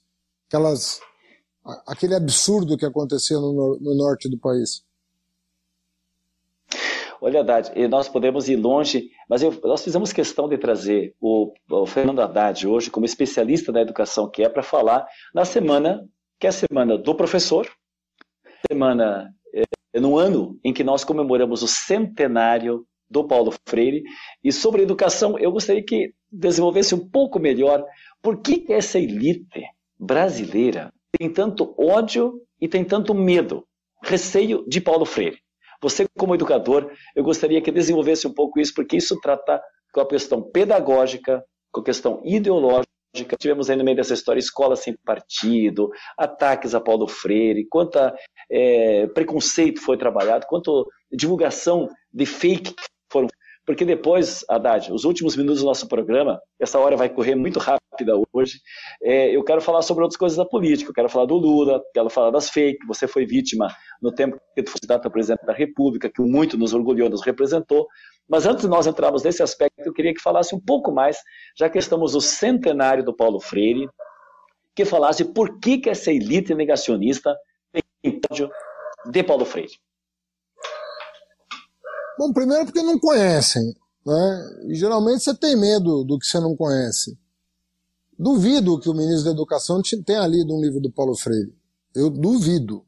[0.47, 0.99] Aquelas,
[1.87, 4.84] aquele absurdo que acontecia no, no norte do país.
[7.21, 11.85] Olha, Haddad, nós podemos ir longe, mas eu, nós fizemos questão de trazer o, o,
[11.85, 16.07] Fernando Haddad hoje como especialista da educação que é para falar na semana,
[16.39, 17.67] que é a semana do professor,
[18.69, 24.03] semana é, no ano em que nós comemoramos o centenário do Paulo Freire,
[24.43, 27.83] e sobre educação eu gostaria que desenvolvesse um pouco melhor
[28.21, 29.63] por que essa elite
[29.97, 33.65] brasileira tem tanto ódio e tem tanto medo,
[34.03, 35.44] receio de Paulo Freire.
[35.85, 39.61] Você, como educador, eu gostaria que desenvolvesse um pouco isso, porque isso trata
[39.93, 42.87] com a questão pedagógica, com a questão ideológica.
[43.39, 48.15] Tivemos aí no meio dessa história escola sem partido, ataques a Paulo Freire, quanta
[48.49, 52.73] é, preconceito foi trabalhado, quanto divulgação de fake
[53.11, 53.27] foram
[53.63, 57.59] porque depois, Haddad, os últimos minutos do nosso programa, essa hora vai correr muito
[57.95, 58.59] rápida hoje,
[59.01, 62.09] é, eu quero falar sobre outras coisas da política, eu quero falar do Lula, quero
[62.09, 65.53] falar das fake, você foi vítima no tempo que tu foi candidato a presidente da
[65.53, 67.87] República, que muito nos orgulhou, nos representou,
[68.27, 71.17] mas antes de nós entrarmos nesse aspecto, eu queria que falasse um pouco mais,
[71.57, 73.87] já que estamos no centenário do Paulo Freire,
[74.75, 77.33] que falasse por que, que essa elite negacionista
[77.71, 78.49] tem ódio
[79.09, 79.71] de Paulo Freire.
[82.17, 83.73] Bom, primeiro porque não conhecem.
[84.05, 84.49] Né?
[84.67, 87.17] E geralmente você tem medo do que você não conhece.
[88.17, 91.53] Duvido que o ministro da Educação tenha lido um livro do Paulo Freire.
[91.93, 92.85] Eu duvido.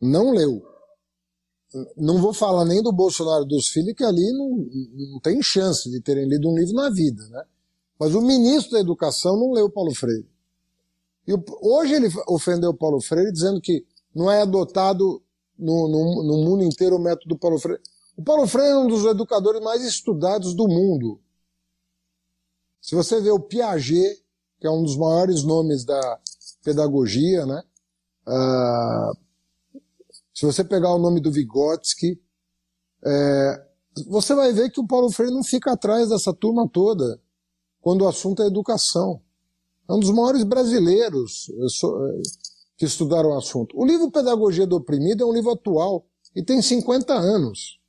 [0.00, 0.62] Não leu.
[1.96, 4.66] Não vou falar nem do Bolsonaro dos filhos, que ali não,
[5.12, 7.26] não tem chance de terem lido um livro na vida.
[7.28, 7.44] Né?
[7.98, 10.28] Mas o ministro da Educação não leu Paulo Freire.
[11.26, 15.22] E hoje ele ofendeu Paulo Freire dizendo que não é adotado
[15.58, 17.82] no, no, no mundo inteiro o método Paulo Freire.
[18.16, 21.20] O Paulo Freire é um dos educadores mais estudados do mundo.
[22.80, 24.22] Se você vê o Piaget,
[24.60, 26.18] que é um dos maiores nomes da
[26.62, 27.62] pedagogia, né?
[28.26, 29.28] Uh,
[30.34, 32.20] se você pegar o nome do Vygotsky,
[33.04, 33.66] é,
[34.06, 37.20] você vai ver que o Paulo Freire não fica atrás dessa turma toda
[37.80, 39.20] quando o assunto é educação.
[39.88, 42.22] É um dos maiores brasileiros é,
[42.76, 43.76] que estudaram o assunto.
[43.76, 46.06] O livro Pedagogia do Oprimido é um livro atual
[46.36, 47.80] e tem 50 anos.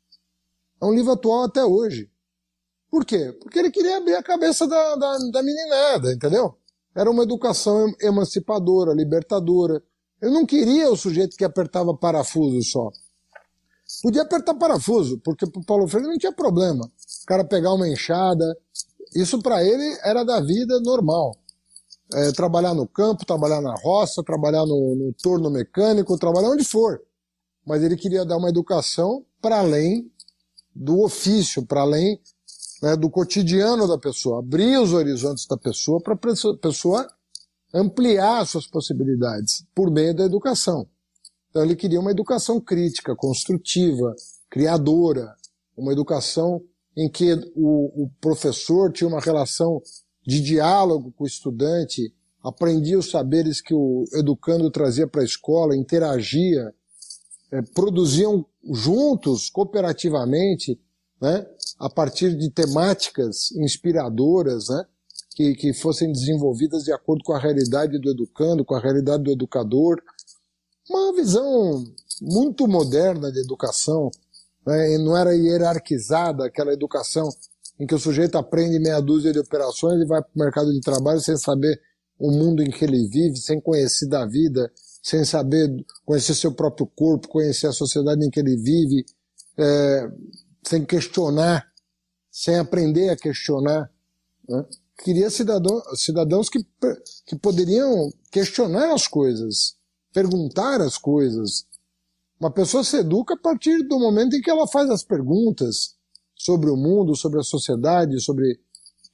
[0.82, 2.10] É um livro atual até hoje.
[2.90, 3.32] Por quê?
[3.42, 6.56] Porque ele queria abrir a cabeça da, da, da meninada, entendeu?
[6.96, 9.82] Era uma educação emancipadora, libertadora.
[10.22, 12.90] Ele não queria o sujeito que apertava parafuso só.
[14.02, 16.86] Podia apertar parafuso, porque para Paulo Freire não tinha problema.
[16.86, 18.58] O cara pegar uma enxada,
[19.16, 21.36] isso para ele era da vida normal.
[22.14, 27.02] É, trabalhar no campo, trabalhar na roça, trabalhar no, no torno mecânico, trabalhar onde for.
[27.66, 30.12] Mas ele queria dar uma educação para além
[30.76, 32.20] do ofício, para além
[32.82, 37.08] né, do cotidiano da pessoa, abrir os horizontes da pessoa para a pessoa
[37.74, 40.88] ampliar suas possibilidades por meio da educação.
[41.50, 44.16] Então ele queria uma educação crítica, construtiva,
[44.50, 45.36] criadora,
[45.76, 46.62] uma educação
[46.96, 49.82] em que o, o professor tinha uma relação
[50.26, 52.14] de diálogo com o estudante,
[52.44, 56.74] aprendia os saberes que o educando trazia para a escola, interagia,
[57.52, 60.80] é, produziam juntos, cooperativamente,
[61.22, 61.46] né,
[61.78, 64.86] a partir de temáticas inspiradoras, né,
[65.36, 69.32] que, que fossem desenvolvidas de acordo com a realidade do educando, com a realidade do
[69.32, 70.02] educador.
[70.90, 71.84] Uma visão
[72.22, 74.10] muito moderna de educação,
[74.66, 74.98] né?
[74.98, 77.30] não era hierarquizada aquela educação
[77.80, 80.82] em que o sujeito aprende meia dúzia de operações e vai para o mercado de
[80.82, 81.80] trabalho sem saber
[82.20, 84.70] o mundo em que ele vive, sem conhecer da vida,
[85.02, 85.70] sem saber
[86.06, 89.06] conhecer seu próprio corpo, conhecer a sociedade em que ele vive,
[89.58, 90.12] é,
[90.70, 91.68] sem questionar,
[92.30, 93.90] sem aprender a questionar.
[94.48, 94.66] Né?
[95.04, 96.64] Queria cidadão, cidadãos que,
[97.26, 99.76] que poderiam questionar as coisas,
[100.14, 101.66] perguntar as coisas.
[102.40, 105.96] Uma pessoa se educa a partir do momento em que ela faz as perguntas
[106.36, 108.60] sobre o mundo, sobre a sociedade, sobre,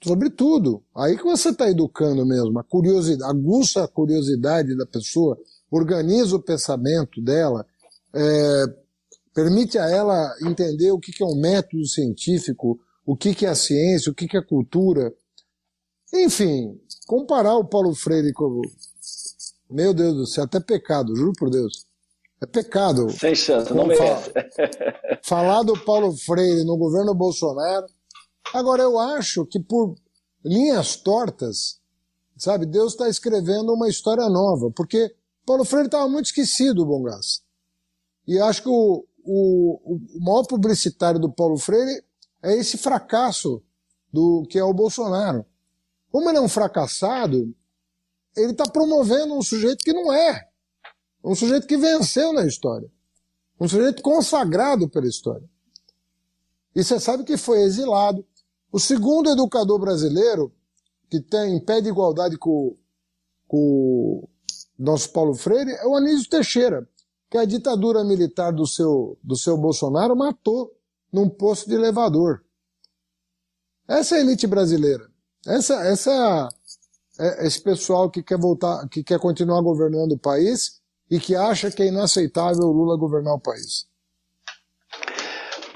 [0.04, 0.84] sobre tudo.
[0.94, 5.38] Aí que você está educando mesmo, a curiosidade, aguça a curiosidade da pessoa,
[5.72, 7.66] organiza o pensamento dela,
[8.14, 8.85] é,
[9.36, 13.50] permite a ela entender o que, que é um método científico, o que, que é
[13.50, 15.14] a ciência, o que, que é a cultura.
[16.14, 18.62] Enfim, comparar o Paulo Freire com.
[19.70, 21.86] Meu Deus do céu, até pecado, juro por Deus.
[22.42, 23.10] É pecado.
[23.12, 24.32] Sem chance, não merece.
[24.32, 27.88] Falar, falar do Paulo Freire no governo Bolsonaro.
[28.54, 29.96] Agora, eu acho que por
[30.46, 31.82] linhas tortas,
[32.38, 35.14] sabe, Deus está escrevendo uma história nova, porque
[35.46, 37.42] Paulo Freire estava muito esquecido, Bongás.
[38.28, 42.04] E acho que o, o, o maior publicitário do Paulo Freire
[42.44, 43.62] é esse fracasso
[44.14, 45.46] do que é o Bolsonaro.
[46.12, 47.54] Como ele é um fracassado,
[48.38, 50.48] ele está promovendo um sujeito que não é.
[51.24, 52.90] Um sujeito que venceu na história.
[53.60, 55.50] Um sujeito consagrado pela história.
[56.76, 58.26] E você sabe que foi exilado.
[58.72, 60.54] O segundo educador brasileiro
[61.10, 62.78] que tem em pé de igualdade com,
[63.48, 64.30] com o
[64.78, 66.88] nosso Paulo Freire é o Anísio Teixeira,
[67.30, 70.72] que a ditadura militar do seu, do seu Bolsonaro matou
[71.12, 72.44] num posto de elevador.
[73.88, 75.10] Essa é a elite brasileira.
[75.46, 76.50] Essa, essa
[77.20, 81.72] é esse pessoal que quer voltar, que quer continuar governando o país e que acha
[81.72, 83.88] que é inaceitável o Lula governar o país.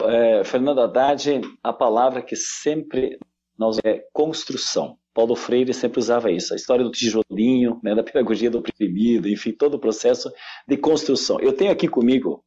[0.02, 3.20] É, Fernando Haddad, a palavra que sempre
[3.58, 4.98] nós é construção.
[5.20, 9.52] Paulo Freire sempre usava isso, a história do tijolinho, né, da pedagogia do oprimido, enfim,
[9.52, 10.32] todo o processo
[10.66, 11.42] de construção.
[11.42, 12.42] Eu tenho aqui comigo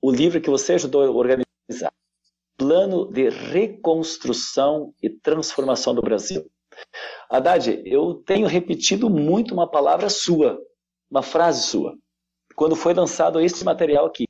[0.00, 1.92] o livro que você ajudou a organizar,
[2.56, 6.48] Plano de Reconstrução e Transformação do Brasil.
[7.28, 10.56] Haddad, eu tenho repetido muito uma palavra sua,
[11.10, 11.98] uma frase sua.
[12.54, 14.26] Quando foi lançado esse material aqui,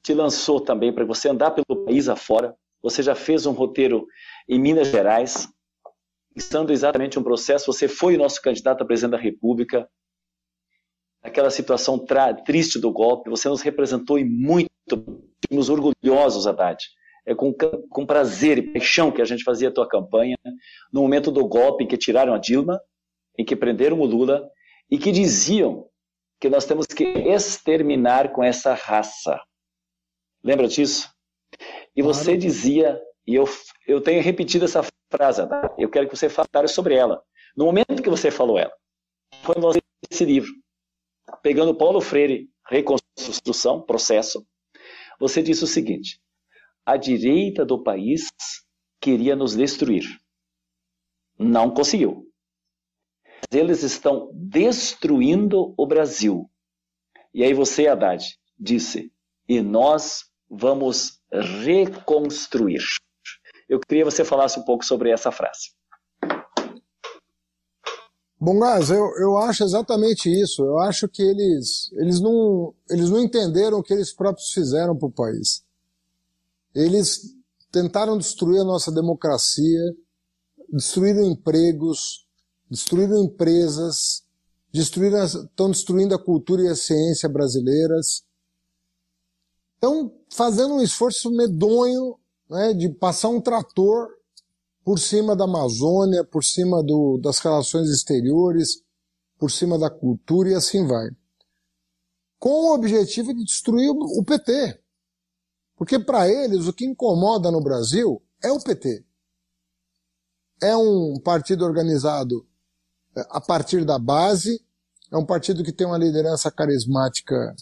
[0.00, 2.56] te lançou também para você andar pelo país afora.
[2.82, 4.06] Você já fez um roteiro
[4.48, 5.48] em Minas Gerais,
[6.34, 7.72] estando exatamente um processo.
[7.72, 9.88] Você foi o nosso candidato a presidente da República.
[11.22, 11.98] Aquela situação
[12.46, 14.68] triste do golpe, você nos representou e muito,
[15.42, 16.82] ficamos orgulhosos, Haddad.
[17.26, 20.36] É com, com prazer e paixão que a gente fazia a tua campanha,
[20.92, 22.80] no momento do golpe em que tiraram a Dilma,
[23.36, 24.48] em que prenderam o Lula,
[24.90, 25.86] e que diziam
[26.40, 29.38] que nós temos que exterminar com essa raça.
[30.42, 31.10] Lembra disso?
[31.98, 32.38] E você claro.
[32.38, 33.44] dizia, e eu,
[33.84, 35.74] eu tenho repetido essa frase, tá?
[35.76, 37.20] eu quero que você fale sobre ela.
[37.56, 38.72] No momento que você falou ela,
[39.42, 39.56] foi
[40.08, 40.52] esse livro,
[41.42, 44.46] pegando Paulo Freire, Reconstrução, Processo,
[45.18, 46.20] você disse o seguinte:
[46.86, 48.28] a direita do país
[49.00, 50.04] queria nos destruir.
[51.36, 52.28] Não conseguiu
[53.56, 56.50] eles estão destruindo o Brasil.
[57.32, 58.24] E aí você, Haddad,
[58.58, 59.12] disse,
[59.48, 61.20] e nós vamos
[61.64, 62.82] reconstruir.
[63.68, 65.70] Eu queria que você falasse um pouco sobre essa frase.
[68.40, 70.62] Bom, Gás, eu, eu acho exatamente isso.
[70.62, 75.08] Eu acho que eles, eles, não, eles não entenderam o que eles próprios fizeram para
[75.08, 75.64] o país.
[76.72, 77.34] Eles
[77.72, 79.80] tentaram destruir a nossa democracia,
[80.72, 82.26] destruíram empregos,
[82.70, 84.22] destruíram empresas,
[84.72, 88.22] estão destruindo a cultura e a ciência brasileiras.
[89.78, 92.18] Estão fazendo um esforço medonho
[92.50, 94.08] né, de passar um trator
[94.84, 98.82] por cima da Amazônia, por cima do, das relações exteriores,
[99.38, 101.10] por cima da cultura e assim vai.
[102.40, 104.80] Com o objetivo de destruir o PT.
[105.76, 109.04] Porque para eles o que incomoda no Brasil é o PT.
[110.60, 112.44] É um partido organizado
[113.14, 114.60] a partir da base.
[115.12, 117.54] É um partido que tem uma liderança carismática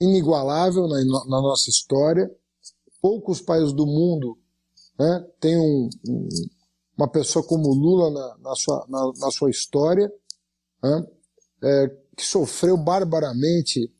[0.00, 2.30] inigualável na, na nossa história.
[3.00, 4.38] Poucos países do mundo
[4.98, 6.28] né, têm um, um,
[6.96, 10.12] uma pessoa como Lula na, na, sua, na, sua história,
[10.82, 11.06] né,
[11.62, 13.92] é, que sofreu barbaramente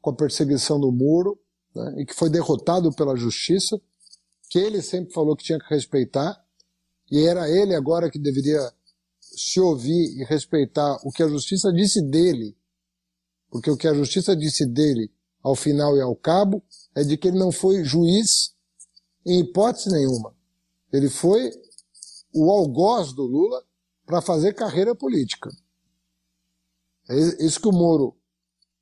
[0.00, 1.38] com a perseguição do Moro
[1.74, 3.80] né, e que foi derrotado pela justiça,
[4.50, 6.38] que ele sempre falou que tinha que respeitar,
[7.10, 8.60] E era ele agora que deveria
[9.20, 12.56] se ouvir e respeitar o que a justiça disse dele.
[13.50, 15.10] Porque o que a justiça disse dele,
[15.42, 16.62] ao final e ao cabo,
[16.94, 18.54] é de que ele não foi juiz
[19.26, 20.34] em hipótese nenhuma.
[20.92, 21.50] Ele foi
[22.34, 23.64] o algoz do Lula
[24.06, 25.50] para fazer carreira política.
[27.08, 28.16] É isso que o Moro,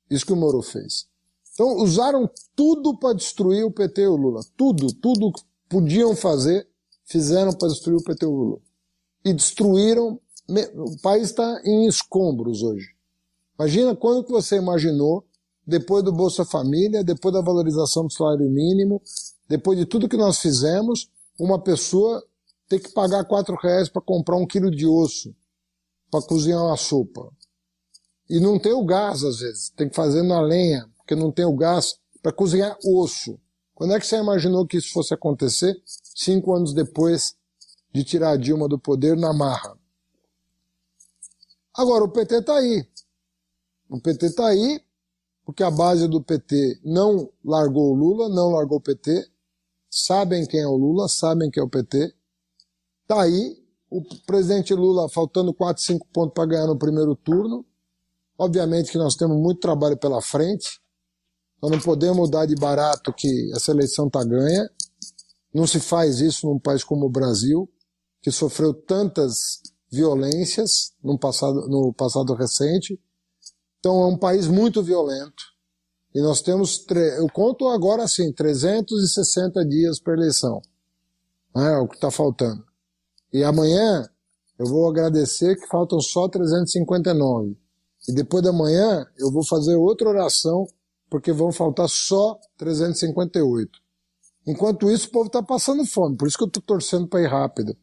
[0.09, 1.07] isso que o Moro fez.
[1.53, 4.41] Então usaram tudo para destruir o PT e o Lula.
[4.55, 6.67] Tudo, tudo que podiam fazer,
[7.05, 8.59] fizeram para destruir o PT e o Lula.
[9.25, 10.19] E destruíram.
[10.75, 12.95] O país está em escombros hoje.
[13.57, 15.25] Imagina quando que você imaginou,
[15.65, 19.01] depois do Bolsa Família, depois da valorização do salário mínimo,
[19.47, 21.09] depois de tudo que nós fizemos,
[21.39, 22.23] uma pessoa
[22.67, 25.35] ter que pagar quatro reais para comprar um quilo de osso
[26.11, 27.31] para cozinhar uma sopa.
[28.29, 29.69] E não tem o gás, às vezes.
[29.71, 33.39] Tem que fazer na lenha, porque não tem o gás para cozinhar osso.
[33.73, 35.73] Quando é que você imaginou que isso fosse acontecer?
[35.85, 37.35] Cinco anos depois
[37.93, 39.77] de tirar a Dilma do poder na marra.
[41.73, 42.85] Agora, o PT está aí.
[43.89, 44.81] O PT está aí
[45.51, 49.27] porque a base do PT não largou o Lula, não largou o PT,
[49.89, 52.15] sabem quem é o Lula, sabem quem é o PT.
[53.01, 57.65] Está aí o presidente Lula faltando 4, 5 pontos para ganhar no primeiro turno.
[58.37, 60.79] Obviamente que nós temos muito trabalho pela frente.
[61.61, 64.69] Nós não podemos dar de barato que essa eleição está ganha.
[65.53, 67.69] Não se faz isso num país como o Brasil,
[68.21, 69.59] que sofreu tantas
[69.91, 72.97] violências no passado, no passado recente.
[73.81, 75.43] Então é um país muito violento.
[76.13, 76.85] E nós temos,
[77.17, 80.61] eu conto agora assim, 360 dias para eleição.
[81.55, 82.63] É o que está faltando.
[83.33, 84.07] E amanhã
[84.59, 87.57] eu vou agradecer que faltam só 359.
[88.07, 90.67] E depois da manhã eu vou fazer outra oração,
[91.09, 93.79] porque vão faltar só 358.
[94.45, 96.17] Enquanto isso, o povo está passando fome.
[96.17, 97.75] Por isso que eu estou torcendo para ir rápido.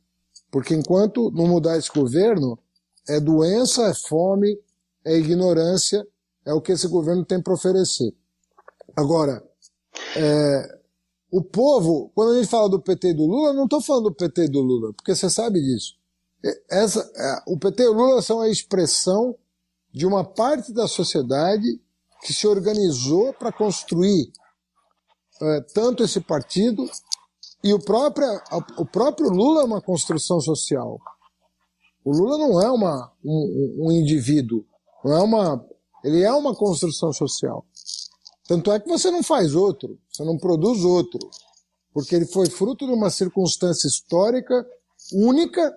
[0.51, 2.57] Porque enquanto não mudar esse governo,
[3.09, 4.57] é doença, é fome,
[5.05, 6.07] é ignorância,
[6.45, 8.15] é o que esse governo tem para oferecer.
[8.97, 9.43] Agora,
[10.17, 10.79] é,
[11.31, 14.15] o povo, quando a gente fala do PT e do Lula, não estou falando do
[14.15, 15.97] PT e do Lula, porque você sabe disso.
[16.71, 19.37] Essa, é, o PT e o Lula são a expressão
[19.93, 21.81] de uma parte da sociedade
[22.23, 24.31] que se organizou para construir
[25.41, 26.89] é, tanto esse partido
[27.63, 28.27] e o próprio,
[28.77, 30.99] o próprio Lula é uma construção social.
[32.05, 34.65] O Lula não é uma, um, um indivíduo,
[35.09, 35.67] não é uma,
[36.05, 37.65] ele é uma construção social.
[38.47, 41.19] Tanto é que você não faz outro, você não produz outro,
[41.95, 44.67] porque ele foi fruto de uma circunstância histórica
[45.13, 45.75] única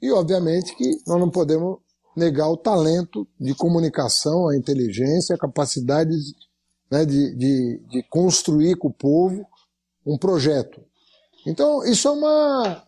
[0.00, 1.78] e, obviamente, que nós não podemos
[2.16, 6.12] negar o talento de comunicação, a inteligência, a capacidade
[6.90, 9.46] né, de, de, de construir com o povo
[10.04, 10.82] um projeto.
[11.46, 12.86] Então, isso é uma,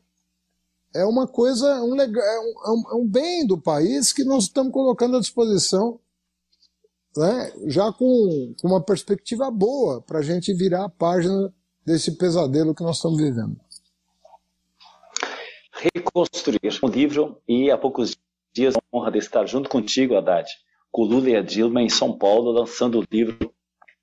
[0.95, 5.17] é uma coisa, um, é, um, é um bem do país que nós estamos colocando
[5.17, 5.99] à disposição,
[7.17, 11.53] né, já com, com uma perspectiva boa para a gente virar a página
[11.85, 13.57] desse pesadelo que nós estamos vivendo.
[15.73, 18.17] Reconstruir um livro e há poucos
[18.53, 20.49] dias a honra de estar junto contigo, Haddad,
[20.91, 23.53] com Lula e a Dilma em São Paulo, lançando o livro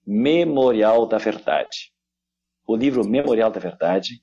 [0.05, 1.93] Memorial da Verdade.
[2.67, 4.21] O livro Memorial da Verdade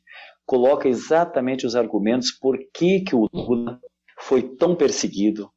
[0.48, 3.78] coloca exatamente os argumentos por que, que o Lula
[4.18, 5.52] foi tão perseguido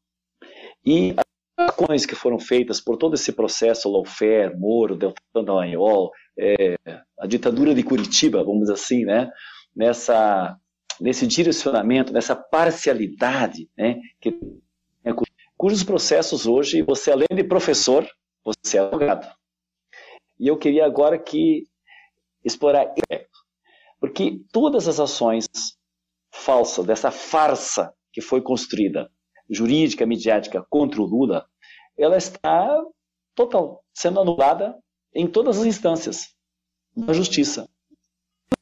[0.85, 1.15] e
[1.57, 6.75] as coisas que foram feitas por todo esse processo, lawfare, Moro, Deltan Dallagnol, é,
[7.17, 9.31] a ditadura de Curitiba, vamos dizer assim, né?
[9.73, 10.57] nessa,
[10.99, 13.97] nesse direcionamento, nessa parcialidade, né?
[14.19, 14.31] que,
[15.05, 15.15] né?
[15.55, 18.05] cujos processos hoje, você além de professor,
[18.43, 19.33] você é advogado.
[20.37, 21.63] E eu queria agora que
[22.43, 22.93] explorar
[24.01, 25.47] porque todas as ações
[26.33, 29.11] falsas, dessa farsa que foi construída,
[29.47, 31.45] jurídica, midiática, contra o Lula,
[31.95, 32.83] ela está
[33.35, 34.75] total, sendo anulada
[35.13, 36.33] em todas as instâncias
[36.97, 37.69] da justiça.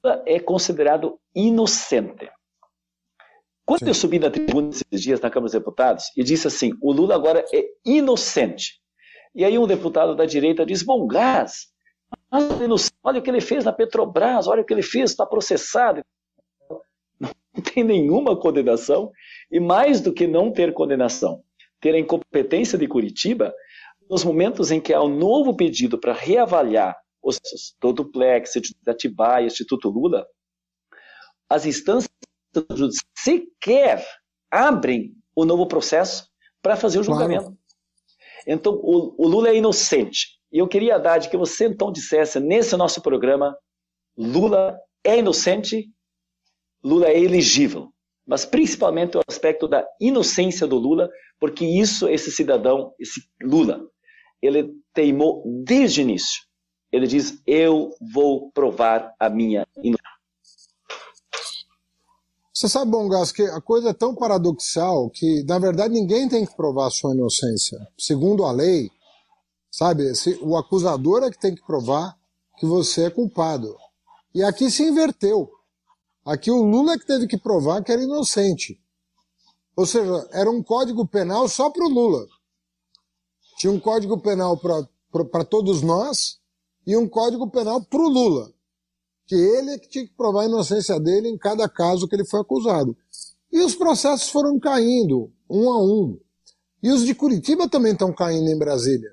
[0.04, 2.30] Lula é considerado inocente.
[3.66, 3.88] Quando Sim.
[3.88, 7.16] eu subi na tribuna esses dias na Câmara dos Deputados e disse assim, o Lula
[7.16, 8.82] agora é inocente.
[9.34, 11.68] E aí um deputado da direita diz, bom, gás,
[13.04, 16.02] Olha o que ele fez na Petrobras, olha o que ele fez, está processado.
[17.20, 19.12] Não tem nenhuma condenação,
[19.52, 21.44] e mais do que não ter condenação,
[21.82, 23.54] ter a incompetência de Curitiba,
[24.10, 27.40] nos momentos em que há um novo pedido para reavaliar os,
[27.80, 28.54] do Duplex,
[28.84, 30.26] da Atibaia, Instituto Lula,
[31.50, 32.10] as instâncias
[33.18, 34.06] sequer
[34.50, 36.28] abrem o novo processo
[36.62, 37.46] para fazer o julgamento.
[37.46, 37.58] Claro.
[38.48, 40.39] Então, o, o Lula é inocente.
[40.52, 43.56] E eu queria, Haddad, que você então dissesse nesse nosso programa:
[44.18, 45.90] Lula é inocente,
[46.84, 47.92] Lula é elegível.
[48.26, 53.82] mas principalmente o aspecto da inocência do Lula, porque isso, esse cidadão, esse Lula,
[54.42, 56.44] ele teimou desde o início.
[56.92, 60.10] Ele diz: Eu vou provar a minha inocência.
[62.54, 66.54] Você sabe, Bongas, que a coisa é tão paradoxal que, na verdade, ninguém tem que
[66.58, 67.80] provar a sua inocência.
[67.98, 68.92] Segundo a lei,
[69.72, 70.12] sabe,
[70.42, 72.18] o acusador é que tem que provar
[72.58, 73.76] que você é culpado.
[74.34, 75.50] E aqui se inverteu.
[76.26, 78.80] Aqui o Lula é que teve que provar que era inocente.
[79.76, 82.28] Ou seja, era um código penal só para o Lula.
[83.58, 86.40] Tinha um código penal para todos nós
[86.86, 88.54] e um código penal para o Lula
[89.30, 92.26] que ele é que tinha que provar a inocência dele em cada caso que ele
[92.26, 92.98] foi acusado.
[93.52, 96.20] E os processos foram caindo, um a um.
[96.82, 99.12] E os de Curitiba também estão caindo em Brasília.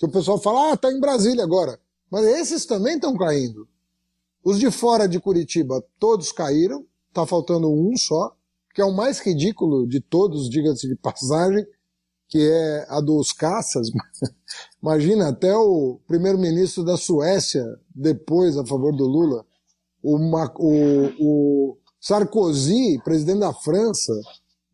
[0.00, 1.78] Que o pessoal fala, ah, está em Brasília agora.
[2.10, 3.68] Mas esses também estão caindo.
[4.42, 8.34] Os de fora de Curitiba, todos caíram, está faltando um só,
[8.74, 11.66] que é o mais ridículo de todos, diga-se de passagem,
[12.28, 13.88] que é a dos caças.
[14.82, 17.62] Imagina, até o primeiro-ministro da Suécia,
[17.94, 19.44] depois a favor do Lula,
[20.02, 24.18] o, o, o Sarkozy, presidente da França,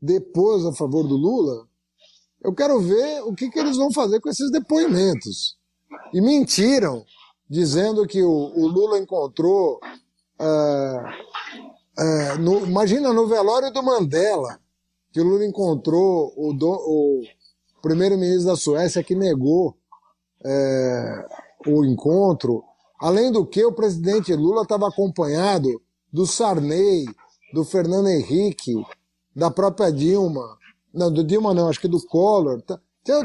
[0.01, 1.67] depois a favor do Lula,
[2.47, 5.57] eu quero ver o que, que eles vão fazer com esses depoimentos.
[6.15, 7.05] E mentiram,
[7.51, 9.81] dizendo que o, o Lula encontrou.
[10.41, 11.01] Uh,
[11.99, 14.61] uh, no, imagina no velório do Mandela,
[15.13, 17.23] que o Lula encontrou o, o
[17.83, 19.77] primeiro-ministro da Suécia que negou
[20.45, 22.63] uh, o encontro.
[23.01, 25.83] Além do que, o presidente Lula estava acompanhado
[26.13, 27.07] do Sarney,
[27.53, 28.73] do Fernando Henrique,
[29.35, 30.56] da própria Dilma.
[30.97, 32.63] Não, do Dilma não, acho que do Collor.
[33.03, 33.25] Então,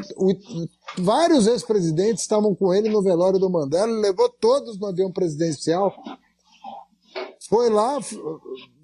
[1.00, 5.94] vários ex-presidentes estavam com ele no velório do Mandela, levou todos no avião presidencial.
[7.50, 7.98] Foi lá,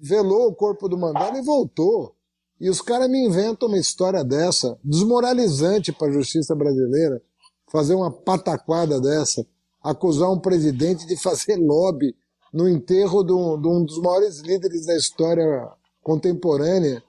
[0.00, 2.14] velou o corpo do Mandela e voltou.
[2.60, 7.22] E os caras me inventam uma história dessa, desmoralizante para a justiça brasileira,
[7.70, 9.46] fazer uma pataquada dessa
[9.82, 12.14] acusar um presidente de fazer lobby
[12.52, 15.70] no enterro de um, de um dos maiores líderes da história
[16.02, 17.02] contemporânea,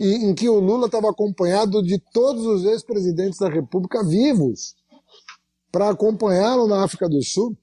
[0.00, 4.74] e, em que o Lula estava acompanhado de todos os ex-presidentes da República vivos
[5.70, 7.54] para acompanhá-lo na África do Sul.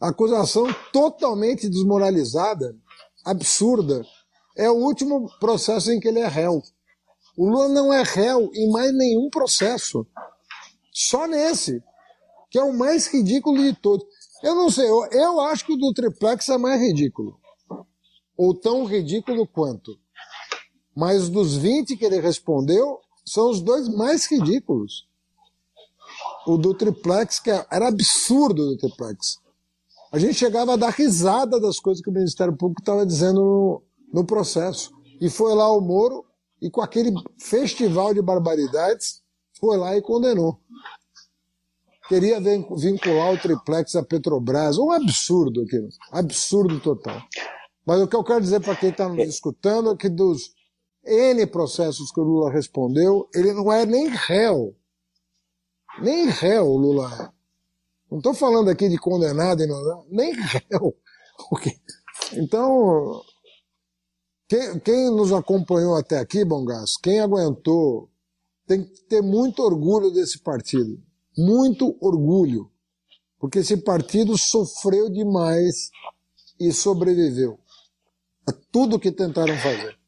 [0.00, 2.76] Acusação totalmente desmoralizada,
[3.24, 4.04] absurda.
[4.56, 6.60] É o último processo em que ele é réu.
[7.36, 10.04] O Lula não é réu em mais nenhum processo.
[10.92, 11.80] Só nesse
[12.50, 14.04] que é o mais ridículo de todos.
[14.42, 17.38] Eu não sei, eu, eu acho que o do triplex é mais ridículo.
[18.36, 19.98] Ou tão ridículo quanto.
[20.94, 25.06] Mas dos 20 que ele respondeu, são os dois mais ridículos.
[26.46, 29.38] O do triplex, que era absurdo do triplex.
[30.12, 33.82] A gente chegava a dar risada das coisas que o Ministério Público estava dizendo no,
[34.12, 34.92] no processo.
[35.20, 36.24] E foi lá o Moro,
[36.60, 39.22] e com aquele festival de barbaridades,
[39.58, 40.60] foi lá e condenou
[42.08, 44.78] queria vincular o triplex à Petrobras.
[44.78, 45.88] Um absurdo aquilo.
[46.10, 47.22] Absurdo total.
[47.86, 50.53] Mas o que eu quero dizer para quem está nos escutando é que dos
[51.06, 54.76] N processos que o Lula respondeu, ele não é nem réu.
[56.00, 57.34] Nem réu o Lula é.
[58.10, 59.62] Não estou falando aqui de condenado
[60.08, 60.96] nem réu.
[62.32, 63.22] Então,
[64.48, 68.08] quem, quem nos acompanhou até aqui, Bongás, quem aguentou,
[68.66, 71.02] tem que ter muito orgulho desse partido
[71.36, 72.70] muito orgulho,
[73.38, 75.90] porque esse partido sofreu demais
[76.58, 77.58] e sobreviveu
[78.46, 79.98] a tudo que tentaram fazer.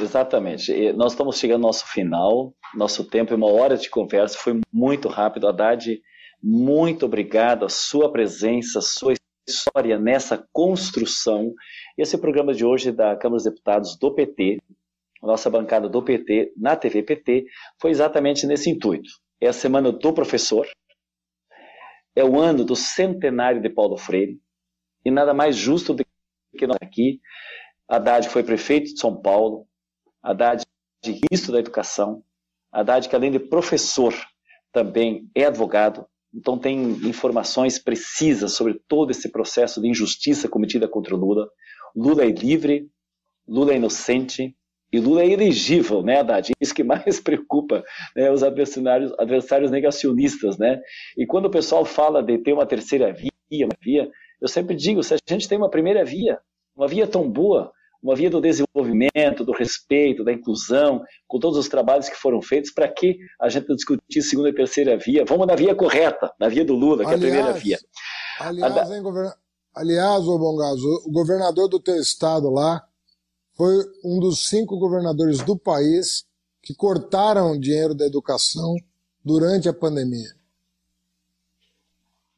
[0.00, 0.92] Exatamente.
[0.92, 2.54] Nós estamos chegando ao nosso final.
[2.74, 5.48] Nosso tempo, uma hora de conversa, foi muito rápido.
[5.48, 6.00] Haddad,
[6.42, 7.64] muito obrigado.
[7.64, 9.14] A sua presença, a sua
[9.46, 11.52] história nessa construção.
[11.96, 14.58] Esse programa de hoje da Câmara dos Deputados do PT,
[15.22, 17.46] nossa bancada do PT na TV PT,
[17.80, 19.08] foi exatamente nesse intuito
[19.40, 20.68] é a semana do professor,
[22.14, 24.40] é o ano do centenário de Paulo Freire,
[25.04, 26.04] e nada mais justo do
[26.56, 27.20] que nós aqui.
[27.88, 29.66] Haddad foi prefeito de São Paulo,
[30.22, 30.64] Haddad
[31.06, 32.22] ministro da Educação,
[32.72, 34.14] Haddad que além de professor
[34.72, 41.14] também é advogado, então tem informações precisas sobre todo esse processo de injustiça cometida contra
[41.14, 41.48] o Lula.
[41.96, 42.90] Lula é livre,
[43.46, 44.54] Lula é inocente,
[44.92, 46.52] e Lula é elegível, né, Haddad?
[46.60, 47.84] Isso que mais preocupa
[48.16, 50.80] né, os adversários, adversários negacionistas, né?
[51.16, 54.10] E quando o pessoal fala de ter uma terceira via, uma via,
[54.40, 56.40] eu sempre digo, se a gente tem uma primeira via,
[56.74, 61.68] uma via tão boa, uma via do desenvolvimento, do respeito, da inclusão, com todos os
[61.68, 65.24] trabalhos que foram feitos, para que a gente discutir segunda e terceira via?
[65.24, 67.78] Vamos na via correta, na via do Lula, que aliás, é a primeira via.
[68.40, 69.32] Aliás, hein, govern...
[69.74, 72.86] aliás, ô Bongazo, o governador do teu estado lá,
[73.56, 73.74] foi
[74.04, 76.24] um dos cinco governadores do país
[76.62, 78.76] que cortaram dinheiro da educação
[79.24, 80.30] durante a pandemia.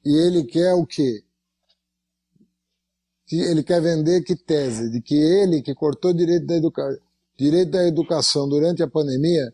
[0.03, 1.23] E ele quer o quê?
[3.39, 4.91] Ele quer vender que tese?
[4.91, 7.01] De que ele, que cortou direito da, educa...
[7.37, 9.53] direito da educação durante a pandemia,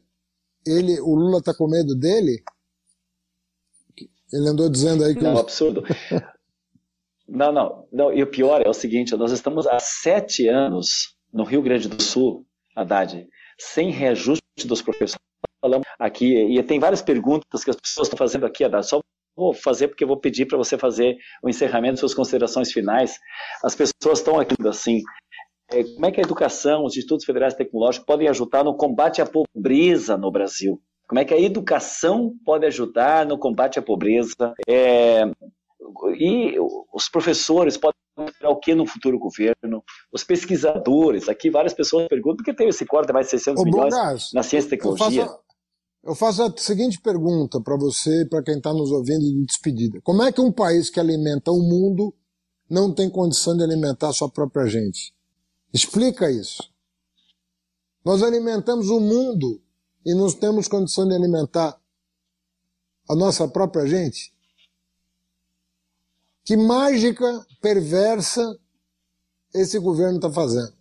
[0.67, 2.43] ele, o Lula está com medo dele?
[4.33, 5.23] Ele andou dizendo aí que.
[5.23, 5.85] Não, absurdo.
[7.29, 8.13] não, não, não.
[8.13, 12.03] E o pior é o seguinte: nós estamos há sete anos no Rio Grande do
[12.03, 15.21] Sul, Haddad, sem reajuste dos professores.
[15.61, 18.87] Falamos aqui, e tem várias perguntas que as pessoas estão fazendo aqui, Haddad.
[18.87, 19.01] Só
[19.37, 23.19] vou fazer porque vou pedir para você fazer o encerramento, suas considerações finais.
[23.63, 25.03] As pessoas estão aqui assim.
[25.71, 29.27] É, como é que a educação, os institutos federais tecnológicos podem ajudar no combate à
[29.27, 30.81] pobreza no Brasil?
[31.09, 34.55] Como é que a educação pode ajudar no combate à pobreza?
[34.67, 35.25] É,
[36.19, 36.55] e
[36.93, 37.95] os professores podem
[38.45, 39.85] o que no futuro governo?
[40.11, 43.63] Os pesquisadores, aqui várias pessoas perguntam por que tem esse corte de mais de 600
[43.63, 43.95] Ô, milhões
[44.33, 45.23] na ciência e tecnologia?
[45.23, 45.41] Eu faço,
[46.07, 50.01] eu faço a seguinte pergunta para você e para quem está nos ouvindo de despedida.
[50.03, 52.15] Como é que um país que alimenta o mundo
[52.71, 55.13] não tem condição de alimentar sua própria gente?
[55.75, 56.63] Explica isso.
[58.05, 59.61] Nós alimentamos o mundo
[60.05, 61.77] e não temos condição de alimentar
[63.09, 64.33] a nossa própria gente?
[66.45, 68.57] Que mágica perversa
[69.53, 70.73] esse governo está fazendo?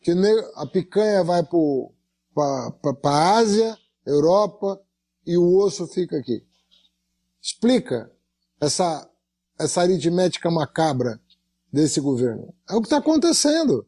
[0.00, 0.12] Que
[0.54, 3.76] a picanha vai para a Ásia,
[4.06, 4.80] Europa
[5.26, 6.44] e o osso fica aqui.
[7.42, 8.10] Explica
[8.60, 9.08] essa,
[9.58, 11.20] essa aritmética macabra
[11.72, 12.54] desse governo.
[12.68, 13.86] É o que está acontecendo.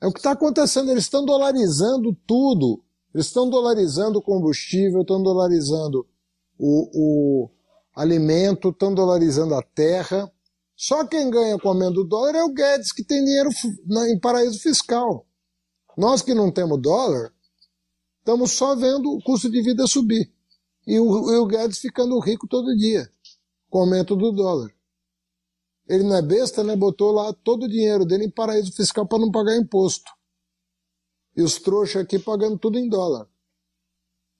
[0.00, 0.90] É o que está acontecendo.
[0.90, 2.82] Eles estão dolarizando tudo.
[3.14, 6.06] Eles estão dolarizando o combustível, estão dolarizando
[6.58, 7.50] o, o
[7.94, 10.30] alimento, estão dolarizando a terra.
[10.76, 13.50] Só quem ganha comendo dólar é o Guedes, que tem dinheiro
[14.08, 15.26] em paraíso fiscal.
[15.96, 17.32] Nós que não temos dólar,
[18.20, 20.32] estamos só vendo o custo de vida subir.
[20.86, 23.10] E o, e o Guedes ficando rico todo dia,
[23.68, 24.70] com o aumento do dólar.
[25.88, 26.76] Ele não é besta, né?
[26.76, 30.10] Botou lá todo o dinheiro dele em paraíso fiscal para não pagar imposto.
[31.36, 33.28] E os trouxas aqui pagando tudo em dólar.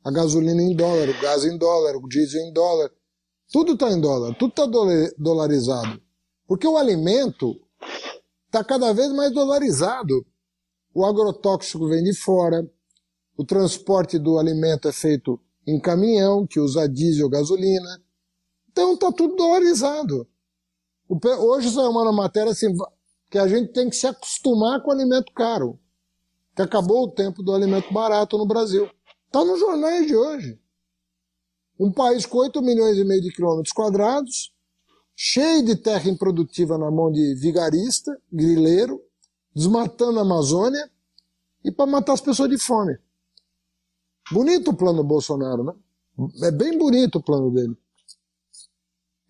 [0.05, 2.91] A gasolina em dólar, o gás em dólar, o diesel em dólar.
[3.53, 4.65] Tudo está em dólar, tudo está
[5.19, 6.01] dolarizado.
[6.47, 7.61] Porque o alimento
[8.47, 10.25] está cada vez mais dolarizado.
[10.95, 12.69] O agrotóxico vem de fora,
[13.41, 18.03] o transporte do alimento é feito em caminhão, que usa diesel gasolina.
[18.71, 20.29] Então está tudo dolarizado.
[21.09, 22.67] Hoje saiu uma matéria assim,
[23.31, 25.81] que a gente tem que se acostumar com o alimento caro.
[26.55, 28.91] Que acabou o tempo do alimento barato no Brasil.
[29.25, 30.61] Está nos jornais de hoje.
[31.79, 34.53] Um país com 8 milhões e meio de quilômetros quadrados,
[35.17, 39.01] cheio de terra improdutiva na mão de vigarista, grileiro,
[39.57, 40.91] desmatando a Amazônia
[41.65, 42.99] e para matar as pessoas de fome.
[44.31, 45.73] Bonito o plano Bolsonaro, né?
[46.43, 47.77] É bem bonito o plano dele.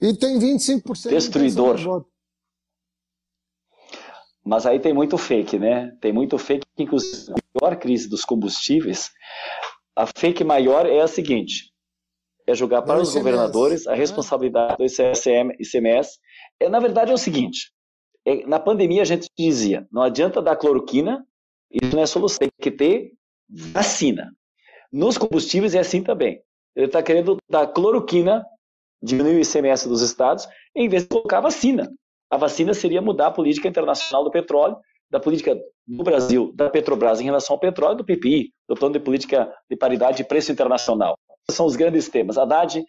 [0.00, 1.76] E tem 25% Destruidor.
[1.76, 2.10] de voto.
[4.44, 5.90] Mas aí tem muito fake, né?
[6.00, 9.10] Tem muito fake, inclusive a maior crise dos combustíveis.
[9.94, 11.70] A fake maior é a seguinte:
[12.46, 16.18] é jogar para os governadores a responsabilidade do ICSM, ICMS.
[16.58, 17.72] É, na verdade, é o seguinte:
[18.24, 21.24] é, na pandemia a gente dizia, não adianta dar cloroquina,
[21.70, 23.12] isso não é solução, tem que ter
[23.48, 24.34] vacina.
[24.92, 26.42] Nos combustíveis é assim também.
[26.74, 28.44] Ele está querendo dar cloroquina,
[29.02, 31.90] diminuir o ICMS dos estados, em vez de colocar vacina.
[32.30, 34.76] A vacina seria mudar a política internacional do petróleo,
[35.10, 39.00] da política do Brasil, da Petrobras em relação ao petróleo, do PPI, do Plano de
[39.00, 41.18] Política de Paridade de Preço Internacional.
[41.48, 42.38] Esses são os grandes temas.
[42.38, 42.84] Haddad,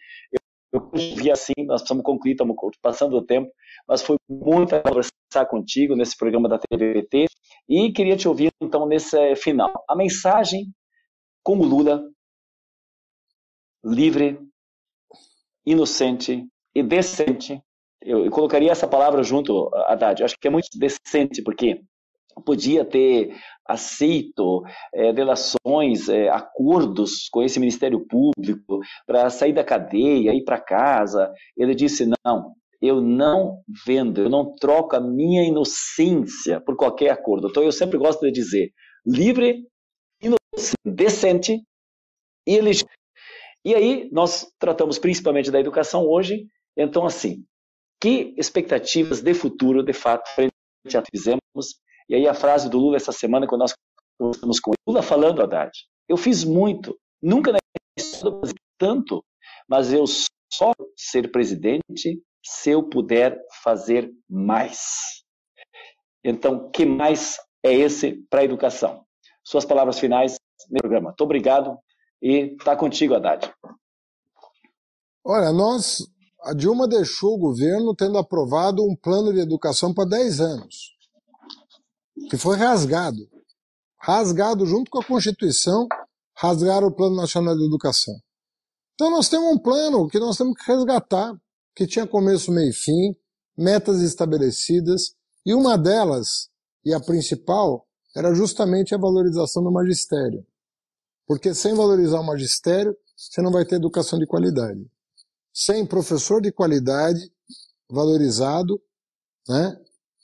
[0.72, 3.50] eu vi assim, nós precisamos concluir, estamos passando o tempo,
[3.88, 7.26] mas foi muito conversar contigo nesse programa da TVT
[7.68, 9.72] e queria te ouvir então nesse final.
[9.88, 10.66] A mensagem
[11.42, 12.02] como Lula,
[13.84, 14.38] livre,
[15.66, 17.60] inocente e decente.
[18.00, 20.20] Eu, colocaria essa palavra junto, Haddad.
[20.20, 21.82] Eu acho que é muito decente, porque
[22.44, 23.34] podia ter
[23.66, 24.62] aceito
[24.94, 31.32] é, relações, é, acordos com esse Ministério Público para sair da cadeia, ir para casa.
[31.56, 37.48] Ele disse: não, eu não vendo, eu não troco a minha inocência por qualquer acordo.
[37.48, 38.72] Então eu sempre gosto de dizer:
[39.06, 39.64] livre,
[40.84, 41.62] decente
[42.46, 42.88] e elegível.
[43.64, 46.46] E aí nós tratamos principalmente da educação hoje,
[46.76, 47.44] então assim,
[48.00, 50.28] que expectativas de futuro, de fato,
[50.86, 51.40] já fizemos?
[52.08, 53.74] E aí a frase do Lula essa semana, quando nós
[54.18, 55.70] conversamos com ele, Lula falando, Haddad,
[56.08, 57.58] eu fiz muito, nunca na
[57.96, 59.24] história tanto,
[59.68, 60.04] mas eu
[60.52, 65.22] só ser presidente se eu puder fazer mais.
[66.24, 69.04] Então, que mais é esse para a educação.
[69.44, 70.36] Suas palavras finais
[70.70, 71.08] no programa.
[71.10, 71.78] Muito obrigado
[72.20, 73.52] e está contigo, Haddad.
[75.24, 76.04] Olha, nós,
[76.42, 80.96] a Dilma deixou o governo tendo aprovado um plano de educação para 10 anos,
[82.28, 83.28] que foi rasgado.
[83.98, 85.86] Rasgado junto com a Constituição,
[86.36, 88.14] rasgaram o Plano Nacional de Educação.
[88.94, 91.34] Então nós temos um plano que nós temos que resgatar,
[91.74, 93.16] que tinha começo, meio e fim,
[93.56, 96.48] metas estabelecidas, e uma delas,
[96.84, 100.46] e a principal, era justamente a valorização do magistério.
[101.26, 104.84] Porque sem valorizar o magistério, você não vai ter educação de qualidade.
[105.52, 107.30] Sem professor de qualidade,
[107.90, 108.80] valorizado,
[109.48, 109.78] né,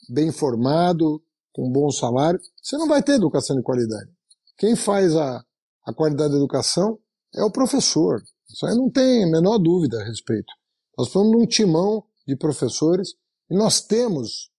[0.09, 1.22] bem formado,
[1.53, 4.11] com bom salário, você não vai ter educação de qualidade.
[4.57, 5.45] Quem faz a,
[5.84, 6.99] a qualidade da educação
[7.34, 8.22] é o professor.
[8.49, 10.53] Isso aí não tem a menor dúvida a respeito.
[10.97, 13.14] Nós falamos de um timão de professores
[13.51, 14.51] e nós temos,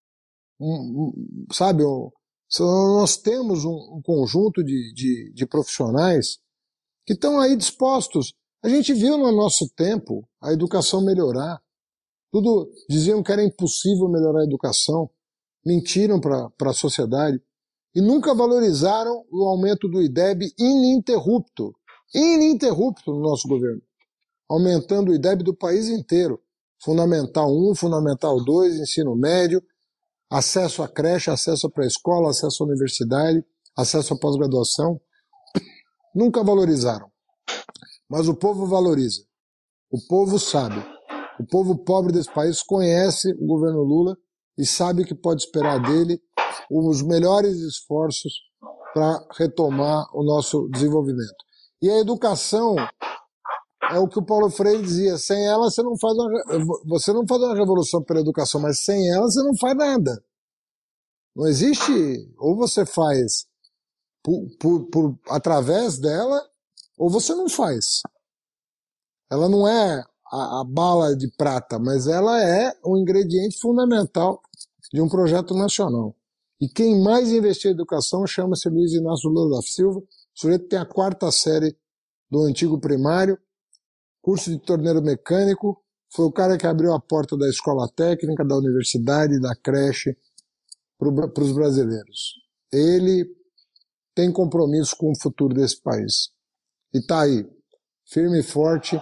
[0.60, 2.12] um, um, sabe, um,
[2.58, 6.40] nós temos um, conjunto de, de, de profissionais
[7.06, 8.34] que estão aí dispostos.
[8.64, 11.62] A gente viu no nosso tempo a educação melhorar.
[12.32, 15.10] Tudo diziam que era impossível melhorar a educação,
[15.66, 17.42] mentiram para a sociedade
[17.94, 21.74] e nunca valorizaram o aumento do IDEB ininterrupto,
[22.14, 23.82] ininterrupto no nosso governo,
[24.48, 26.42] aumentando o IDEB do país inteiro.
[26.82, 29.62] Fundamental 1, Fundamental 2, ensino médio,
[30.30, 33.44] acesso à creche, acesso à pré-escola, acesso à universidade,
[33.78, 35.00] acesso à pós-graduação.
[36.14, 37.10] Nunca valorizaram.
[38.10, 39.24] Mas o povo valoriza.
[39.92, 40.84] O povo sabe.
[41.40, 44.18] O povo pobre desse país conhece o governo Lula
[44.58, 46.22] e sabe que pode esperar dele
[46.70, 48.34] os melhores esforços
[48.94, 51.46] para retomar o nosso desenvolvimento.
[51.82, 52.76] E a educação
[53.84, 56.30] é o que o Paulo Freire dizia, sem ela você não faz uma,
[56.86, 60.24] você não faz uma revolução pela educação, mas sem ela você não faz nada.
[61.36, 61.92] Não existe,
[62.38, 63.48] ou você faz
[64.24, 66.42] por, por, por através dela,
[66.98, 68.02] ou você não faz.
[69.32, 74.42] Ela não é a, a bala de prata, mas ela é um ingrediente fundamental
[74.92, 76.16] de um projeto nacional.
[76.62, 80.00] E quem mais investiu em educação chama-se Luiz Inácio Lula da Silva.
[80.00, 81.78] O sujeito tem a quarta série
[82.30, 83.40] do antigo primário,
[84.22, 85.82] curso de torneiro mecânico,
[86.14, 90.16] foi o cara que abriu a porta da escola técnica, da universidade, da creche
[90.98, 92.34] para os brasileiros.
[92.72, 93.26] Ele
[94.16, 96.32] tem compromisso com o futuro desse país.
[96.94, 97.46] E está aí,
[98.06, 99.00] firme e forte,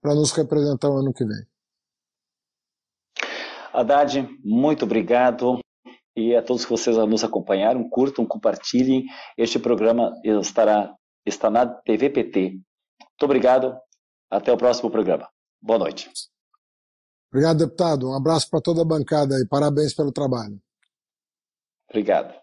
[0.00, 1.46] para nos representar o ano que vem.
[3.72, 5.58] Haddad, muito obrigado.
[6.16, 9.04] E a todos que vocês nos acompanharam, curtam, compartilhem.
[9.36, 10.94] Este programa estará
[11.26, 12.52] está na TVPT.
[12.52, 13.76] Muito obrigado.
[14.30, 15.28] Até o próximo programa.
[15.60, 16.10] Boa noite.
[17.30, 18.08] Obrigado, deputado.
[18.08, 20.60] Um abraço para toda a bancada e parabéns pelo trabalho.
[21.88, 22.34] Obrigado.